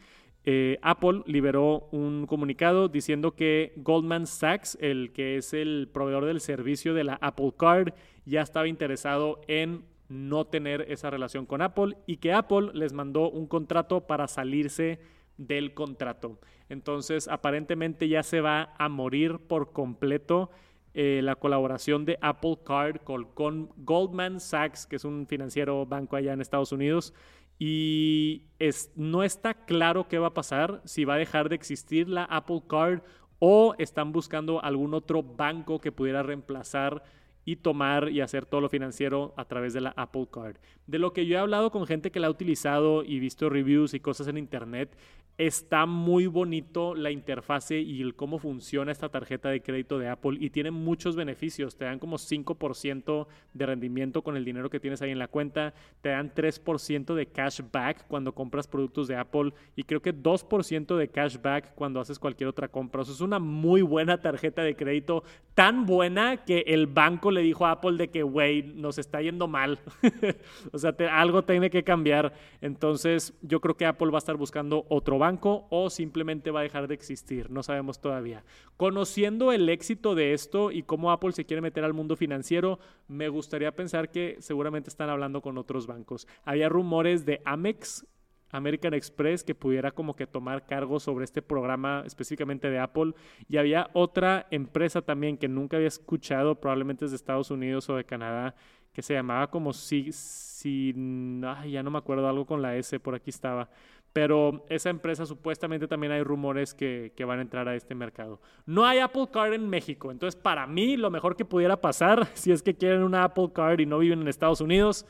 [0.46, 6.40] eh, Apple liberó un comunicado diciendo que Goldman Sachs, el que es el proveedor del
[6.40, 7.94] servicio de la Apple Card,
[8.26, 13.30] ya estaba interesado en no tener esa relación con Apple y que Apple les mandó
[13.30, 15.00] un contrato para salirse
[15.40, 16.38] del contrato.
[16.68, 20.52] Entonces, aparentemente ya se va a morir por completo
[20.94, 26.16] eh, la colaboración de Apple Card con, con, Goldman Sachs, que es un financiero banco
[26.16, 27.14] allá en Estados Unidos.
[27.58, 32.08] Y es, no está claro qué va a pasar, si va a dejar de existir
[32.08, 33.02] la Apple Card
[33.40, 37.04] o están buscando algún otro banco que pudiera reemplazar
[37.46, 40.58] y tomar y hacer todo lo financiero a través de la Apple Card.
[40.88, 43.94] De lo que yo he hablado con gente que la ha utilizado y visto reviews
[43.94, 44.96] y cosas en internet,
[45.40, 50.38] está muy bonito la interfase y el cómo funciona esta tarjeta de crédito de Apple
[50.38, 51.78] y tiene muchos beneficios.
[51.78, 55.74] Te dan como 5% de rendimiento con el dinero que tienes ahí en la cuenta,
[56.02, 61.08] te dan 3% de cashback cuando compras productos de Apple y creo que 2% de
[61.08, 63.04] cashback cuando haces cualquier otra compra.
[63.04, 65.24] O sea, es una muy buena tarjeta de crédito,
[65.56, 69.48] tan buena que el banco le dijo a Apple de que, güey, nos está yendo
[69.48, 69.80] mal.
[70.72, 72.34] o sea, algo tiene que cambiar.
[72.62, 76.64] Entonces, yo creo que Apple va a estar buscando otro banco o simplemente va a
[76.64, 78.44] dejar de existir, no sabemos todavía.
[78.78, 83.30] Conociendo el éxito de esto y cómo Apple se quiere meter al mundo financiero, me
[83.30, 86.28] gustaría pensar que seguramente están hablando con otros bancos.
[86.44, 88.06] Había rumores de Amex,
[88.52, 93.14] American Express que pudiera como que tomar cargo sobre este programa específicamente de Apple
[93.48, 97.96] y había otra empresa también que nunca había escuchado, probablemente es de Estados Unidos o
[97.96, 98.56] de Canadá,
[98.94, 103.16] que se llamaba como si, si ya no me acuerdo algo con la S, por
[103.16, 103.70] aquí estaba,
[104.14, 108.42] pero esa empresa supuestamente también hay rumores que, van a entrar a este mercado.
[108.66, 112.52] No hay Apple Card en México, entonces para mí lo mejor que pudiera pasar, si
[112.52, 115.06] es que quieren una Apple Card y no viven en Estados Unidos,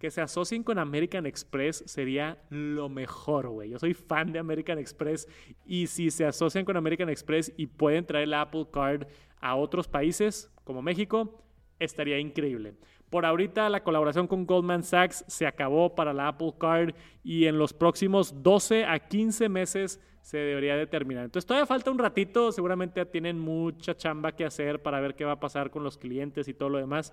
[0.00, 3.70] que se asocien con American Express sería lo mejor, güey.
[3.70, 5.28] Yo soy fan de American Express
[5.66, 9.06] y si se asocian con American Express y pueden traer la Apple Card
[9.40, 11.44] a otros países como México,
[11.78, 12.74] estaría increíble.
[13.10, 17.58] Por ahorita la colaboración con Goldman Sachs se acabó para la Apple Card y en
[17.58, 21.24] los próximos 12 a 15 meses se debería de terminar.
[21.24, 25.32] Entonces todavía falta un ratito, seguramente tienen mucha chamba que hacer para ver qué va
[25.32, 27.12] a pasar con los clientes y todo lo demás.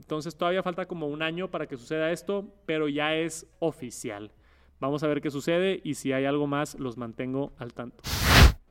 [0.00, 4.32] Entonces todavía falta como un año para que suceda esto, pero ya es oficial.
[4.80, 8.02] Vamos a ver qué sucede y si hay algo más los mantengo al tanto.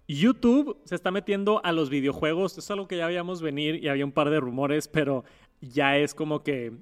[0.08, 2.58] YouTube se está metiendo a los videojuegos.
[2.58, 5.24] es algo que ya veíamos venir y había un par de rumores, pero
[5.62, 6.74] ya es como que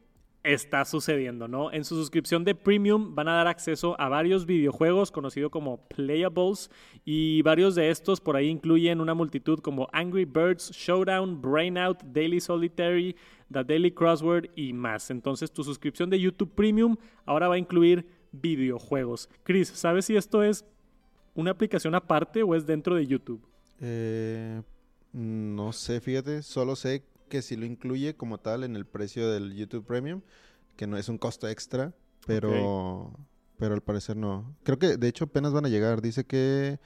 [0.47, 1.71] está sucediendo, ¿no?
[1.73, 6.71] En su suscripción de Premium van a dar acceso a varios videojuegos conocidos como Playables
[7.03, 12.39] y varios de estos por ahí incluyen una multitud como Angry Birds, Showdown, Brainout, Daily
[12.39, 13.15] Solitary,
[13.51, 15.11] The Daily Crossword y más.
[15.11, 16.95] Entonces tu suscripción de YouTube Premium
[17.25, 19.29] ahora va a incluir videojuegos.
[19.43, 20.63] Chris, ¿sabes si esto es
[21.35, 23.45] una aplicación aparte o es dentro de YouTube?
[23.81, 24.61] Eh,
[25.11, 29.55] no sé, fíjate, solo sé que sí lo incluye como tal en el precio del
[29.55, 30.21] YouTube Premium,
[30.75, 31.93] que no es un costo extra,
[32.25, 33.13] pero,
[33.57, 34.55] pero al parecer no.
[34.63, 36.01] Creo que de hecho apenas van a llegar.
[36.01, 36.80] Dice que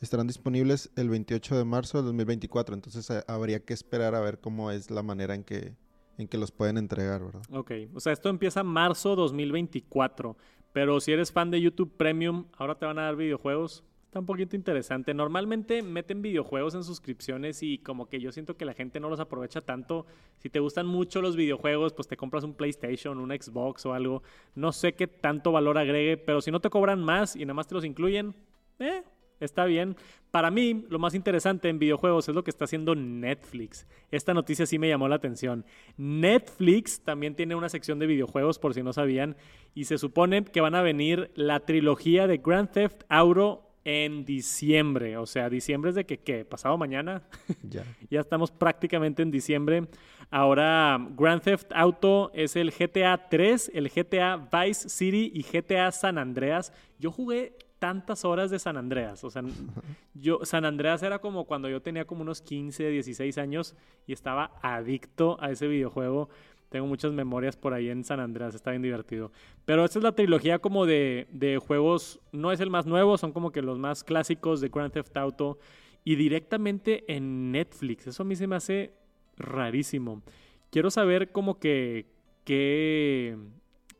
[0.00, 4.40] estarán disponibles el 28 de marzo del 2024, entonces eh, habría que esperar a ver
[4.40, 5.76] cómo es la manera en que,
[6.18, 7.42] en que los pueden entregar, ¿verdad?
[7.50, 10.36] Ok, o sea, esto empieza marzo 2024,
[10.72, 13.84] pero si eres fan de YouTube Premium, ahora te van a dar videojuegos.
[14.12, 15.14] Está un poquito interesante.
[15.14, 19.20] Normalmente meten videojuegos en suscripciones y como que yo siento que la gente no los
[19.20, 20.04] aprovecha tanto.
[20.36, 24.22] Si te gustan mucho los videojuegos, pues te compras un PlayStation, un Xbox o algo.
[24.54, 27.68] No sé qué tanto valor agregue, pero si no te cobran más y nada más
[27.68, 28.34] te los incluyen,
[28.80, 29.02] eh,
[29.40, 29.96] está bien.
[30.30, 33.86] Para mí, lo más interesante en videojuegos es lo que está haciendo Netflix.
[34.10, 35.64] Esta noticia sí me llamó la atención.
[35.96, 39.36] Netflix también tiene una sección de videojuegos, por si no sabían,
[39.74, 45.16] y se supone que van a venir la trilogía de Grand Theft Auto en diciembre.
[45.16, 46.44] O sea, diciembre es de que, ¿qué?
[46.44, 47.22] ¿Pasado mañana?
[47.62, 47.84] Ya.
[48.10, 49.86] ya estamos prácticamente en diciembre.
[50.30, 56.18] Ahora, Grand Theft Auto es el GTA 3, el GTA Vice City y GTA San
[56.18, 56.72] Andreas.
[56.98, 59.24] Yo jugué tantas horas de San Andreas.
[59.24, 59.42] O sea,
[60.14, 63.74] yo, San Andreas era como cuando yo tenía como unos 15, 16 años
[64.06, 66.28] y estaba adicto a ese videojuego.
[66.72, 69.30] Tengo muchas memorias por ahí en San Andreas, está bien divertido.
[69.66, 73.32] Pero esta es la trilogía como de, de juegos, no es el más nuevo, son
[73.32, 75.58] como que los más clásicos de Grand Theft Auto
[76.02, 78.06] y directamente en Netflix.
[78.06, 78.94] Eso a mí se me hace
[79.36, 80.22] rarísimo.
[80.70, 82.06] Quiero saber como que,
[82.46, 83.36] que,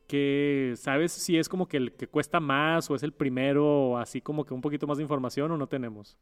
[0.06, 3.98] que, ¿sabes si es como que el que cuesta más o es el primero o
[3.98, 6.16] así como que un poquito más de información o no tenemos?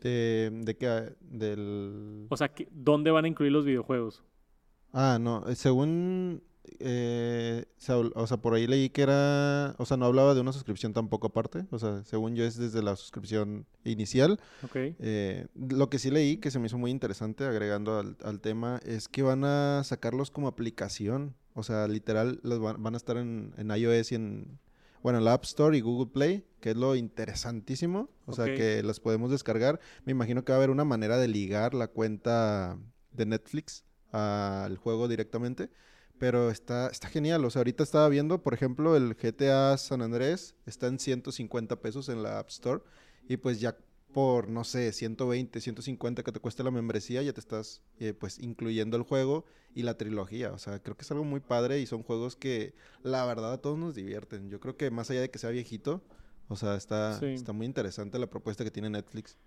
[0.00, 1.12] ¿De, de qué?
[1.20, 2.26] Del...
[2.28, 4.24] O sea, ¿dónde van a incluir los videojuegos?
[4.92, 6.42] Ah, no, eh, según,
[6.78, 7.64] eh,
[8.14, 11.28] o sea, por ahí leí que era, o sea, no hablaba de una suscripción tampoco
[11.28, 14.38] aparte, o sea, según yo es desde la suscripción inicial.
[14.62, 14.76] Ok.
[14.76, 19.08] Eh, lo que sí leí, que se me hizo muy interesante, agregando al, tema, es
[19.08, 23.70] que van a sacarlos como aplicación, o sea, literal, los van, a estar en, en,
[23.70, 24.58] iOS y en,
[25.02, 28.82] bueno, en la App Store y Google Play, que es lo interesantísimo, o sea, que
[28.82, 29.80] los podemos descargar.
[30.04, 32.78] Me imagino que va a haber una manera de ligar la cuenta
[33.10, 35.70] de Netflix al juego directamente.
[36.18, 37.44] Pero está, está genial.
[37.44, 42.08] O sea, ahorita estaba viendo, por ejemplo, el GTA San Andrés está en 150 pesos
[42.08, 42.82] en la App Store.
[43.28, 43.76] Y pues ya
[44.12, 48.38] por, no sé, 120, 150 que te cueste la membresía, ya te estás eh, pues
[48.38, 49.44] incluyendo el juego
[49.74, 50.52] y la trilogía.
[50.52, 53.58] O sea, creo que es algo muy padre y son juegos que la verdad a
[53.58, 54.50] todos nos divierten.
[54.50, 56.02] Yo creo que más allá de que sea viejito,
[56.48, 59.38] o sea, está, está muy interesante la propuesta que tiene Netflix.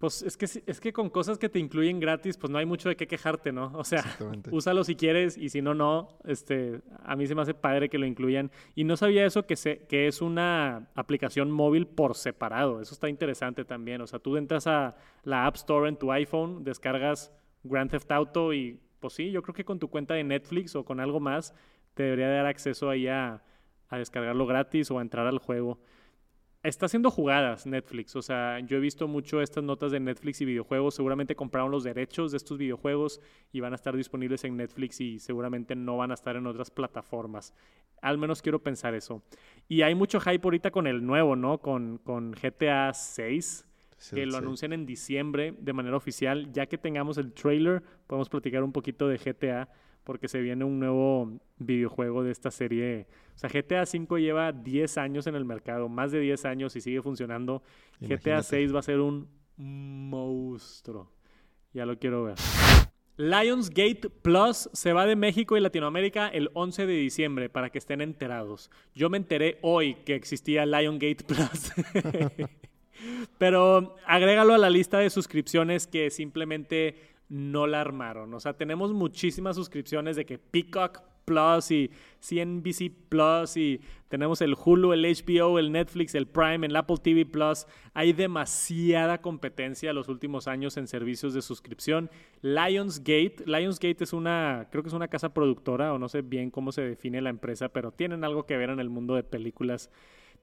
[0.00, 2.88] Pues es que, es que con cosas que te incluyen gratis, pues no hay mucho
[2.88, 3.70] de qué quejarte, ¿no?
[3.74, 4.02] O sea,
[4.50, 6.16] úsalo si quieres y si no, no.
[6.24, 8.50] Este, a mí se me hace padre que lo incluyan.
[8.74, 12.80] Y no sabía eso que, se, que es una aplicación móvil por separado.
[12.80, 14.00] Eso está interesante también.
[14.00, 17.30] O sea, tú entras a la App Store en tu iPhone, descargas
[17.62, 20.84] Grand Theft Auto y pues sí, yo creo que con tu cuenta de Netflix o
[20.86, 21.54] con algo más
[21.92, 23.42] te debería dar acceso ahí a,
[23.90, 25.78] a descargarlo gratis o a entrar al juego
[26.62, 28.16] está haciendo jugadas Netflix.
[28.16, 30.94] O sea, yo he visto mucho estas notas de Netflix y videojuegos.
[30.94, 33.20] Seguramente compraron los derechos de estos videojuegos
[33.52, 36.70] y van a estar disponibles en Netflix y seguramente no van a estar en otras
[36.70, 37.54] plataformas.
[38.02, 39.22] Al menos quiero pensar eso.
[39.68, 41.58] Y hay mucho hype ahorita con el nuevo, ¿no?
[41.58, 43.66] Con, con GTA 6.
[44.14, 46.50] que lo anuncian en diciembre de manera oficial.
[46.52, 49.68] Ya que tengamos el trailer, podemos platicar un poquito de GTA
[50.10, 53.06] porque se viene un nuevo videojuego de esta serie.
[53.36, 56.80] O sea, GTA V lleva 10 años en el mercado, más de 10 años y
[56.80, 57.62] sigue funcionando.
[58.00, 61.12] GTA 6 va a ser un monstruo.
[61.72, 62.34] Ya lo quiero ver.
[63.18, 68.00] Lionsgate Plus se va de México y Latinoamérica el 11 de diciembre para que estén
[68.00, 68.68] enterados.
[68.92, 71.72] Yo me enteré hoy que existía Lionsgate Plus.
[73.38, 76.96] Pero agrégalo a la lista de suscripciones que simplemente
[77.30, 78.34] no la armaron.
[78.34, 84.56] O sea, tenemos muchísimas suscripciones de que Peacock Plus y CNBC Plus y tenemos el
[84.56, 87.66] Hulu, el HBO, el Netflix, el Prime, el Apple TV Plus.
[87.94, 92.10] Hay demasiada competencia los últimos años en servicios de suscripción.
[92.42, 96.72] Lionsgate, Lionsgate es una, creo que es una casa productora o no sé bien cómo
[96.72, 99.88] se define la empresa, pero tienen algo que ver en el mundo de películas.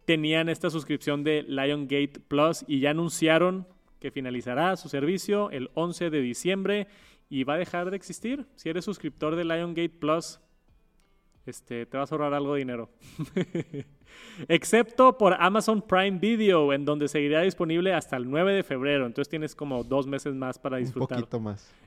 [0.06, 3.68] Tenían esta suscripción de Lionsgate Plus y ya anunciaron
[4.00, 6.88] que finalizará su servicio el 11 de diciembre
[7.30, 8.46] y va a dejar de existir.
[8.56, 10.40] Si eres suscriptor de Liongate Plus,
[11.46, 12.90] este, te vas a ahorrar algo de dinero.
[14.48, 19.06] Excepto por Amazon Prime Video, en donde seguirá disponible hasta el 9 de febrero.
[19.06, 21.28] Entonces tienes como dos meses más para disfrutar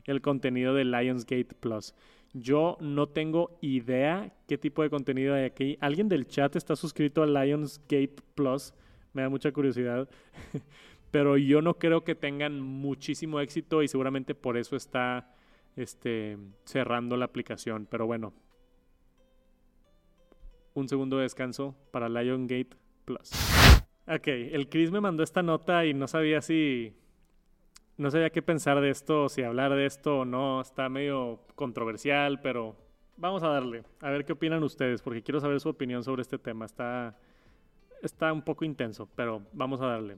[0.04, 1.94] el contenido de Lionsgate Plus.
[2.32, 5.76] Yo no tengo idea qué tipo de contenido hay aquí.
[5.80, 8.72] ¿Alguien del chat está suscrito a Lionsgate Plus?
[9.12, 10.08] Me da mucha curiosidad.
[11.10, 15.34] pero yo no creo que tengan muchísimo éxito y seguramente por eso está
[15.76, 17.86] este, cerrando la aplicación.
[17.90, 18.32] Pero bueno,
[20.74, 23.30] un segundo de descanso para Liongate Plus.
[24.06, 26.96] Ok, el Chris me mandó esta nota y no sabía si.
[27.96, 30.60] No sabía qué pensar de esto, si hablar de esto o no.
[30.60, 32.76] Está medio controversial, pero
[33.16, 33.84] vamos a darle.
[34.00, 36.64] A ver qué opinan ustedes, porque quiero saber su opinión sobre este tema.
[36.64, 37.18] Está,
[38.02, 40.16] está un poco intenso, pero vamos a darle.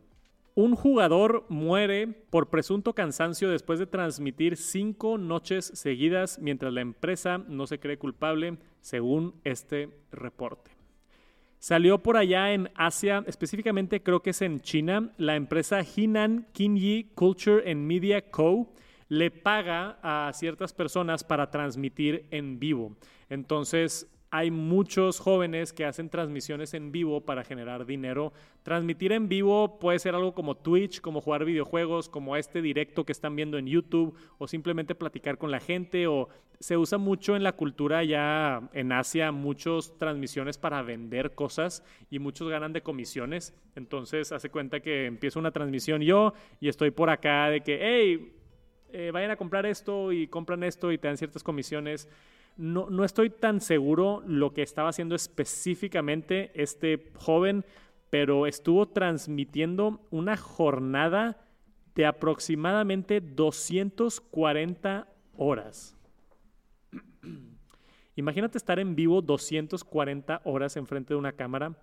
[0.54, 7.38] Un jugador muere por presunto cansancio después de transmitir cinco noches seguidas mientras la empresa
[7.38, 10.72] no se cree culpable, según este reporte.
[11.58, 17.12] Salió por allá en Asia, específicamente creo que es en China, la empresa Hinan Kinyi
[17.14, 18.74] Culture and Media Co.
[19.08, 22.96] le paga a ciertas personas para transmitir en vivo.
[23.30, 28.32] Entonces, hay muchos jóvenes que hacen transmisiones en vivo para generar dinero.
[28.62, 33.12] Transmitir en vivo puede ser algo como Twitch, como jugar videojuegos, como este directo que
[33.12, 36.30] están viendo en YouTube, o simplemente platicar con la gente, o
[36.60, 42.18] se usa mucho en la cultura ya en Asia, muchas transmisiones para vender cosas y
[42.18, 43.54] muchos ganan de comisiones.
[43.76, 48.32] Entonces hace cuenta que empiezo una transmisión yo y estoy por acá de que, hey,
[48.94, 52.08] eh, vayan a comprar esto y compran esto y te dan ciertas comisiones.
[52.56, 57.64] No, estoy tan seguro lo que estaba haciendo específicamente este joven,
[58.10, 61.46] pero estuvo transmitiendo una jornada
[61.94, 65.96] de aproximadamente 240 horas.
[68.16, 71.78] Imagínate estar en vivo 240 horas enfrente de una cámara.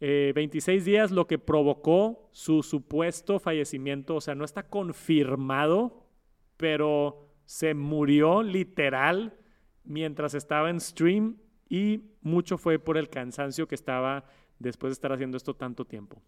[0.00, 4.16] 26 eh, días, lo que provocó su supuesto fallecimiento.
[4.16, 6.06] O sea, no está confirmado,
[6.56, 9.36] pero se murió literal
[9.84, 11.36] mientras estaba en stream
[11.68, 14.24] y mucho fue por el cansancio que estaba
[14.58, 16.22] después de estar haciendo esto tanto tiempo.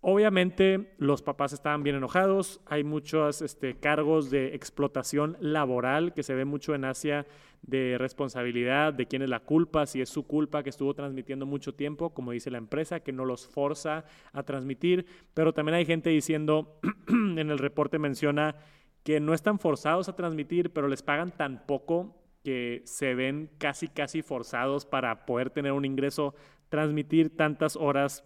[0.00, 6.34] Obviamente los papás estaban bien enojados, hay muchos este, cargos de explotación laboral que se
[6.34, 7.26] ve mucho en Asia
[7.62, 11.74] de responsabilidad, de quién es la culpa, si es su culpa que estuvo transmitiendo mucho
[11.74, 16.10] tiempo, como dice la empresa, que no los forza a transmitir, pero también hay gente
[16.10, 16.78] diciendo,
[17.08, 18.56] en el reporte menciona
[19.02, 23.88] que no están forzados a transmitir, pero les pagan tan poco que se ven casi,
[23.88, 26.34] casi forzados para poder tener un ingreso,
[26.68, 28.24] transmitir tantas horas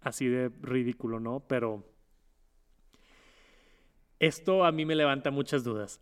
[0.00, 1.40] así de ridículo, ¿no?
[1.40, 1.84] Pero
[4.18, 5.98] esto a mí me levanta muchas dudas.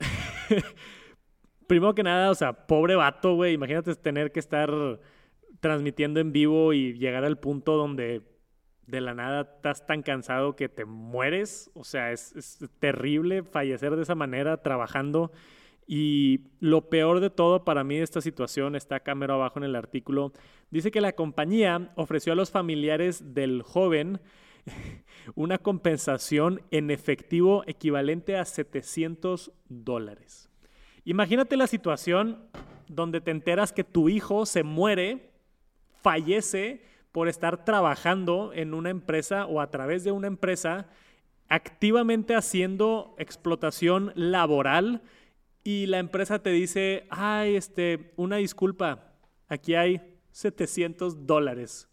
[1.67, 4.71] Primero que nada, o sea, pobre vato, güey, imagínate tener que estar
[5.61, 8.23] transmitiendo en vivo y llegar al punto donde
[8.87, 11.71] de la nada estás tan cansado que te mueres.
[11.75, 15.31] O sea, es, es terrible fallecer de esa manera trabajando
[15.87, 19.77] y lo peor de todo para mí de esta situación está acá abajo en el
[19.77, 20.33] artículo.
[20.71, 24.21] Dice que la compañía ofreció a los familiares del joven
[25.35, 30.49] una compensación en efectivo equivalente a 700 dólares.
[31.05, 32.49] Imagínate la situación
[32.89, 35.33] donde te enteras que tu hijo se muere,
[36.03, 40.89] fallece por estar trabajando en una empresa o a través de una empresa,
[41.49, 45.03] activamente haciendo explotación laboral
[45.65, 49.15] y la empresa te dice, ay, este, una disculpa,
[49.49, 50.01] aquí hay
[50.33, 51.89] 700 dólares.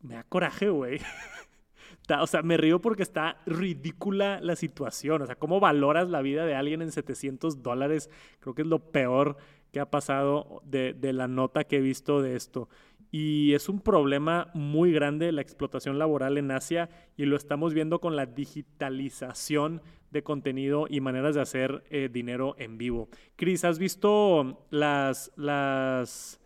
[0.00, 1.00] Me da coraje, güey.
[2.20, 5.22] o sea, me río porque está ridícula la situación.
[5.22, 8.08] O sea, ¿cómo valoras la vida de alguien en 700 dólares?
[8.40, 9.36] Creo que es lo peor
[9.72, 12.68] que ha pasado de, de la nota que he visto de esto.
[13.18, 17.98] Y es un problema muy grande la explotación laboral en Asia y lo estamos viendo
[17.98, 23.08] con la digitalización de contenido y maneras de hacer eh, dinero en vivo.
[23.36, 26.38] Cris, ¿has visto las, las,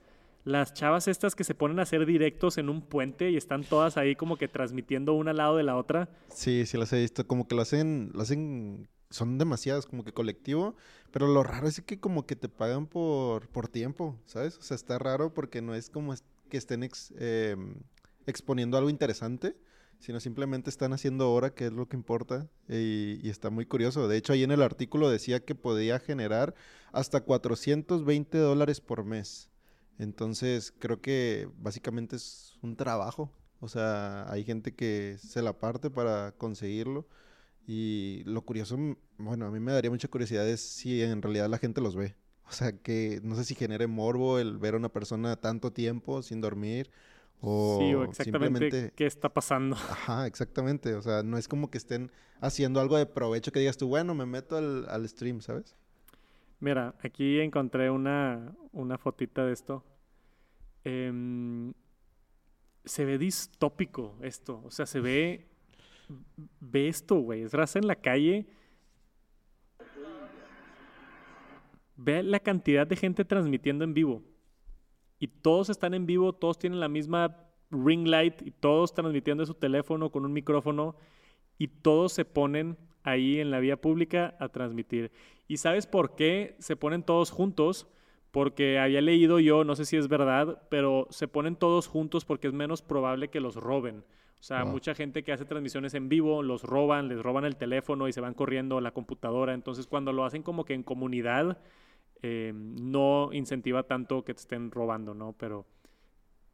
[0.45, 3.97] las chavas estas que se ponen a hacer directos en un puente y están todas
[3.97, 6.09] ahí como que transmitiendo una al lado de la otra?
[6.29, 7.27] Sí, sí las he visto.
[7.27, 10.77] Como que lo hacen, lo hacen, son demasiadas, como que colectivo.
[11.11, 14.57] Pero lo raro es que como que te pagan por, por tiempo, ¿sabes?
[14.59, 16.15] O sea, está raro porque no es como
[16.51, 17.75] que estén em,
[18.27, 19.57] exponiendo algo interesante
[20.01, 24.09] sino simplemente están haciendo hora, que es lo que importa, y, está muy curioso.
[24.09, 26.55] De hecho, ahí en el artículo decía que podía generar
[26.91, 29.51] hasta 420 dólares por mes.
[29.99, 33.31] Entonces, creo que básicamente es un trabajo.
[33.61, 37.07] O sea, hay gente que se la parte para conseguirlo.
[37.67, 38.79] Y lo curioso,
[39.19, 42.17] bueno, a mí me daría mucha curiosidad es si en realidad la gente los ve.
[42.51, 46.21] O sea, que no sé si genere morbo el ver a una persona tanto tiempo
[46.21, 46.91] sin dormir
[47.41, 49.77] o sí, o exactamente qué está pasando.
[49.91, 50.95] Ajá, exactamente.
[50.95, 54.17] O sea, no es como que estén haciendo algo de provecho que digas tú, bueno,
[54.17, 55.77] me meto al, stream, ¿sabes?
[56.59, 59.85] Mira, aquí encontré una, una fotita de esto.
[60.83, 61.73] Em,
[62.85, 64.61] se ve distópico esto.
[64.65, 65.47] O sea, se ve.
[66.59, 67.43] Ve esto, güey.
[67.43, 68.49] Es raza en la calle.
[72.03, 74.23] Ve la cantidad de gente transmitiendo en vivo
[75.19, 77.37] y todos están en vivo, todos tienen la misma
[77.71, 80.97] ring light y todos transmitiendo de su teléfono con un micrófono
[81.59, 85.13] y todos se ponen ahí en la vía pública a transmitir.
[85.47, 87.87] ¿Y sabes por qué se ponen todos juntos?
[88.31, 92.47] Porque había leído yo, no sé si es verdad, pero se ponen todos juntos porque
[92.47, 94.05] es menos probable que los roben.
[94.39, 98.09] O sea, mucha gente que hace transmisiones en vivo los roban, les roban el teléfono
[98.09, 99.53] y se van corriendo a la computadora.
[99.53, 101.59] Entonces, cuando lo hacen como que en comunidad,
[102.23, 105.33] eh, no incentiva tanto que te estén robando, ¿no?
[105.33, 105.67] Pero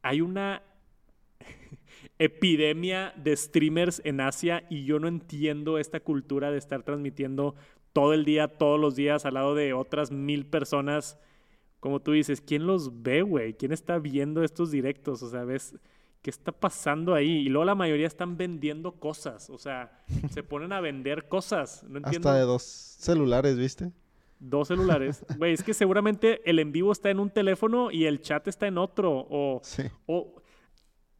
[0.02, 0.62] hay una
[2.18, 7.54] epidemia de streamers en Asia y yo no entiendo esta cultura de estar transmitiendo
[7.92, 11.18] todo el día, todos los días al lado de otras mil personas.
[11.80, 13.54] Como tú dices, ¿quién los ve, güey?
[13.54, 15.22] ¿Quién está viendo estos directos?
[15.22, 15.74] O sea, ves,
[16.22, 17.30] ¿qué está pasando ahí?
[17.30, 21.84] Y luego la mayoría están vendiendo cosas, o sea, se ponen a vender cosas.
[21.88, 22.28] No entiendo.
[22.28, 23.92] Hasta de dos celulares, ¿viste?
[24.38, 25.24] Dos celulares.
[25.38, 28.66] Güey, es que seguramente el en vivo está en un teléfono y el chat está
[28.66, 29.26] en otro.
[29.30, 29.60] O,
[30.06, 30.42] o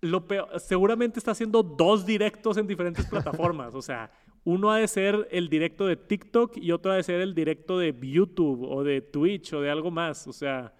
[0.00, 3.74] lo peor, seguramente está haciendo dos directos en diferentes plataformas.
[3.74, 4.10] O sea,
[4.44, 7.78] uno ha de ser el directo de TikTok y otro ha de ser el directo
[7.78, 10.26] de YouTube o de Twitch o de algo más.
[10.26, 10.74] O sea,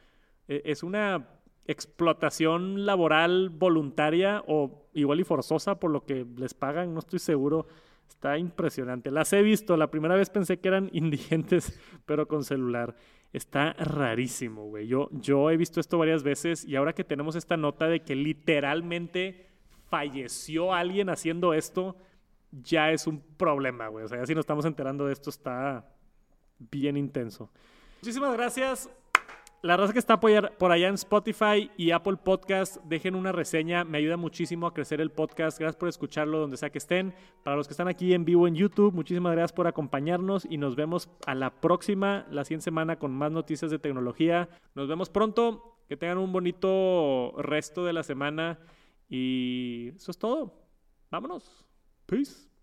[0.49, 1.29] e, es una
[1.67, 7.67] explotación laboral voluntaria o igual y forzosa por lo que les pagan, no estoy seguro
[8.09, 9.11] Está impresionante.
[9.11, 9.77] Las he visto.
[9.77, 12.97] La primera vez pensé que eran indigentes, pero con celular.
[13.33, 14.87] Está rarísimo, güey.
[14.87, 18.15] Yo, yo he visto esto varias veces y ahora que tenemos esta nota de que
[18.15, 19.47] literalmente
[19.91, 21.97] falleció alguien haciendo esto,
[22.51, 24.05] ya es un problema, güey.
[24.05, 25.87] O sea, ya si nos estamos enterando de esto está
[26.59, 27.51] bien intenso.
[28.01, 28.89] Muchísimas gracias.
[29.63, 33.99] La raza que está por allá en Spotify y Apple Podcast, dejen una reseña, me
[33.99, 35.59] ayuda muchísimo a crecer el podcast.
[35.59, 37.15] Gracias por escucharlo donde sea que estén.
[37.43, 40.77] Para los que están aquí en vivo en YouTube, muchísimas gracias por acompañarnos y nos
[40.77, 44.49] vemos a la próxima, la siguiente semana con más noticias de tecnología.
[44.75, 48.59] Nos vemos pronto, que tengan un bonito resto de la semana
[49.09, 50.53] y eso es todo.
[51.11, 51.65] Vámonos.
[52.07, 52.56] Peace.